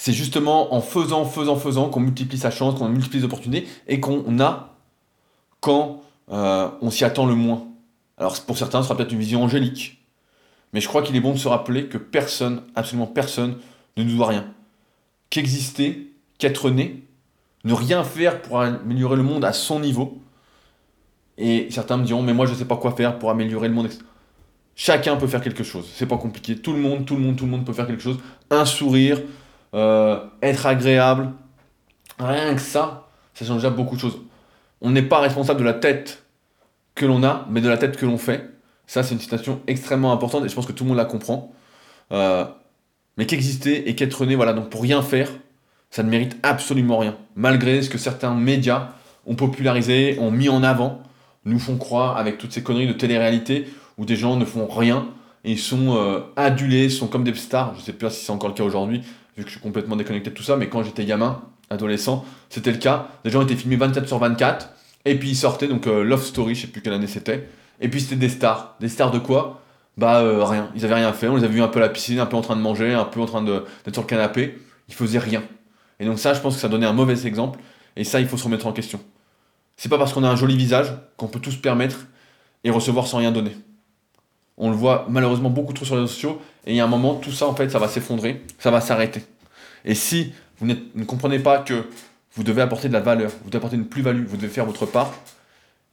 [0.00, 3.98] c'est justement en faisant, faisant, faisant qu'on multiplie sa chance, qu'on multiplie les opportunités et
[3.98, 4.76] qu'on a
[5.58, 7.66] quand euh, on s'y attend le moins.
[8.16, 10.00] Alors pour certains, ce sera peut-être une vision angélique.
[10.72, 13.56] Mais je crois qu'il est bon de se rappeler que personne, absolument personne,
[13.96, 14.46] ne nous doit rien.
[15.30, 17.02] Qu'exister, qu'être né,
[17.64, 20.22] ne rien faire pour améliorer le monde à son niveau.
[21.38, 23.74] Et certains me diront, mais moi je ne sais pas quoi faire pour améliorer le
[23.74, 23.88] monde.
[24.76, 25.90] Chacun peut faire quelque chose.
[25.92, 26.56] C'est pas compliqué.
[26.56, 28.18] Tout le monde, tout le monde, tout le monde peut faire quelque chose.
[28.48, 29.20] Un sourire,
[29.74, 31.30] euh, être agréable.
[32.18, 34.18] Rien que ça, ça change déjà beaucoup de choses
[34.80, 36.24] on n'est pas responsable de la tête
[36.94, 38.50] que l'on a, mais de la tête que l'on fait.
[38.86, 41.52] Ça, c'est une citation extrêmement importante et je pense que tout le monde la comprend.
[42.12, 42.44] Euh,
[43.16, 45.30] mais qu'exister et qu'être né, voilà, donc pour rien faire,
[45.90, 47.16] ça ne mérite absolument rien.
[47.36, 48.90] Malgré ce que certains médias
[49.26, 51.02] ont popularisé, ont mis en avant,
[51.44, 55.08] nous font croire avec toutes ces conneries de télé-réalité où des gens ne font rien
[55.44, 57.74] et ils sont euh, adulés, sont comme des stars.
[57.76, 59.02] Je sais pas si c'est encore le cas aujourd'hui,
[59.38, 62.72] vu que je suis complètement déconnecté de tout ça, mais quand j'étais gamin, adolescent, c'était
[62.72, 63.08] le cas.
[63.24, 64.70] Des gens étaient filmés 24 sur 24,
[65.04, 67.48] et puis ils sortaient, donc euh, Love Story, je sais plus quelle année c'était,
[67.80, 68.74] et puis c'était des stars.
[68.80, 69.62] Des stars de quoi?
[69.96, 71.88] Bah euh, rien, ils avaient rien fait, on les a vus un peu à la
[71.88, 74.58] piscine, un peu en train de manger, un peu en train d'être sur le canapé,
[74.88, 75.42] ils faisaient rien.
[76.00, 77.60] Et donc ça, je pense que ça donnait un mauvais exemple,
[77.96, 79.00] et ça, il faut se remettre en question.
[79.76, 82.06] C'est pas parce qu'on a un joli visage qu'on peut tout se permettre
[82.64, 83.56] et recevoir sans rien donner.
[84.56, 86.88] On le voit malheureusement beaucoup trop sur les réseaux sociaux, et il y a un
[86.88, 89.24] moment, tout ça, en fait, ça va s'effondrer, ça va s'arrêter.
[89.86, 91.86] Et si vous ne comprenez pas que
[92.34, 94.84] vous devez apporter de la valeur, vous devez apporter une plus-value, vous devez faire votre
[94.84, 95.14] part,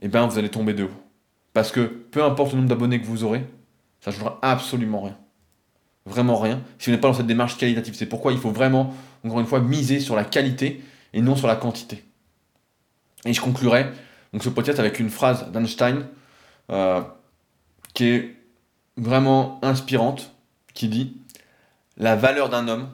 [0.01, 0.91] eh bien, vous allez tomber de haut.
[1.53, 3.45] Parce que peu importe le nombre d'abonnés que vous aurez,
[4.01, 5.17] ça ne changera absolument rien.
[6.05, 6.61] Vraiment rien.
[6.77, 9.47] Si vous n'êtes pas dans cette démarche qualitative, c'est pourquoi il faut vraiment, encore une
[9.47, 12.03] fois, miser sur la qualité et non sur la quantité.
[13.23, 13.85] Et je conclurai
[14.33, 16.05] donc ce podcast avec une phrase d'Einstein
[16.69, 17.01] euh,
[17.93, 18.35] qui est
[18.97, 20.34] vraiment inspirante,
[20.75, 21.17] qui dit
[21.97, 22.93] La valeur d'un homme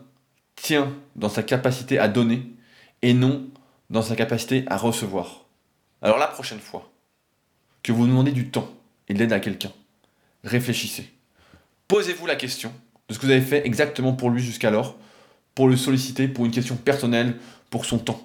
[0.55, 2.55] tient dans sa capacité à donner
[3.01, 3.49] et non
[3.89, 5.45] dans sa capacité à recevoir.
[6.01, 6.89] Alors la prochaine fois
[7.83, 8.69] que vous demandez du temps
[9.09, 9.71] et de l'aide à quelqu'un,
[10.45, 11.11] réfléchissez.
[11.89, 12.71] Posez-vous la question
[13.09, 14.95] de ce que vous avez fait exactement pour lui jusqu'alors,
[15.55, 17.37] pour le solliciter, pour une question personnelle,
[17.69, 18.21] pour son temps.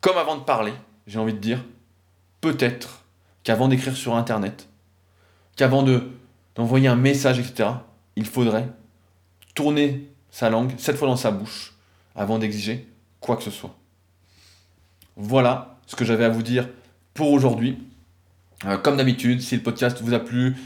[0.00, 0.74] Comme avant de parler,
[1.06, 1.64] j'ai envie de dire,
[2.40, 3.04] peut-être
[3.42, 4.68] qu'avant d'écrire sur Internet,
[5.56, 6.10] qu'avant de,
[6.54, 7.70] d'envoyer un message, etc.,
[8.18, 8.68] il faudrait
[9.54, 11.74] tourner sa langue sept fois dans sa bouche
[12.16, 12.86] avant d'exiger
[13.20, 13.74] quoi que ce soit.
[15.16, 16.68] Voilà ce que j'avais à vous dire
[17.14, 17.78] pour aujourd'hui.
[18.64, 20.56] Euh, comme d'habitude, si le podcast vous a plu,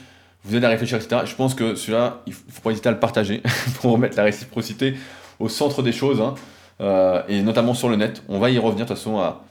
[0.45, 2.93] vous aide à réfléchir, etc., je pense que celui-là, il ne faut pas hésiter à
[2.93, 3.43] le partager
[3.81, 4.97] pour remettre la réciprocité
[5.39, 6.35] au centre des choses, hein.
[6.81, 8.23] euh, et notamment sur le net.
[8.29, 9.45] On va y revenir de toute façon à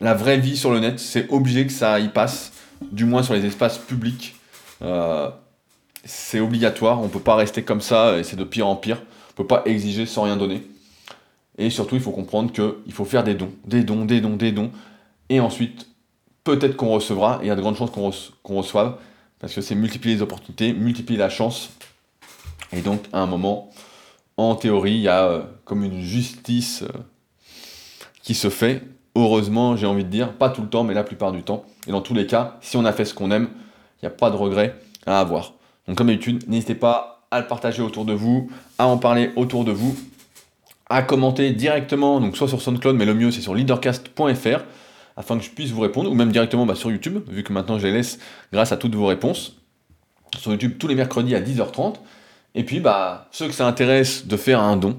[0.00, 0.98] la vraie vie sur le net.
[0.98, 2.52] C'est obligé que ça y passe,
[2.92, 4.36] du moins sur les espaces publics.
[4.80, 5.30] Euh,
[6.04, 8.98] c'est obligatoire, on ne peut pas rester comme ça, et c'est de pire en pire
[9.40, 10.62] peut pas exiger sans rien donner.
[11.56, 14.52] Et surtout, il faut comprendre qu'il faut faire des dons, des dons, des dons, des
[14.52, 14.70] dons.
[15.30, 15.88] Et ensuite,
[16.44, 17.90] peut-être qu'on recevra, et il y a de grandes chances
[18.42, 18.96] qu'on reçoive,
[19.38, 21.70] parce que c'est multiplier les opportunités, multiplier la chance.
[22.72, 23.70] Et donc, à un moment,
[24.36, 26.98] en théorie, il y a euh, comme une justice euh,
[28.22, 28.82] qui se fait.
[29.16, 31.64] Heureusement, j'ai envie de dire, pas tout le temps, mais la plupart du temps.
[31.86, 33.48] Et dans tous les cas, si on a fait ce qu'on aime,
[34.02, 34.76] il n'y a pas de regret
[35.06, 35.54] à avoir.
[35.90, 39.64] Donc, comme d'habitude, n'hésitez pas à le partager autour de vous, à en parler autour
[39.64, 39.98] de vous,
[40.88, 44.60] à commenter directement, donc soit sur SoundCloud, mais le mieux c'est sur leadercast.fr,
[45.16, 47.76] afin que je puisse vous répondre, ou même directement bah, sur YouTube, vu que maintenant
[47.76, 48.20] je les laisse
[48.52, 49.56] grâce à toutes vos réponses.
[50.38, 51.96] Sur YouTube tous les mercredis à 10h30.
[52.54, 54.96] Et puis, bah, ceux que ça intéresse de faire un don,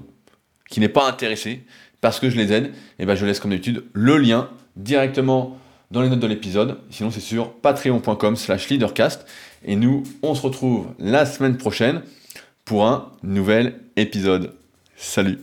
[0.68, 1.64] qui n'est pas intéressé,
[2.02, 5.56] parce que je les aide, et bah, je laisse comme d'habitude le lien directement
[5.90, 6.78] dans les notes de l'épisode.
[6.90, 9.26] Sinon, c'est sur patreon.com slash leadercast.
[9.64, 12.02] Et nous, on se retrouve la semaine prochaine
[12.64, 14.54] pour un nouvel épisode.
[14.96, 15.38] Salut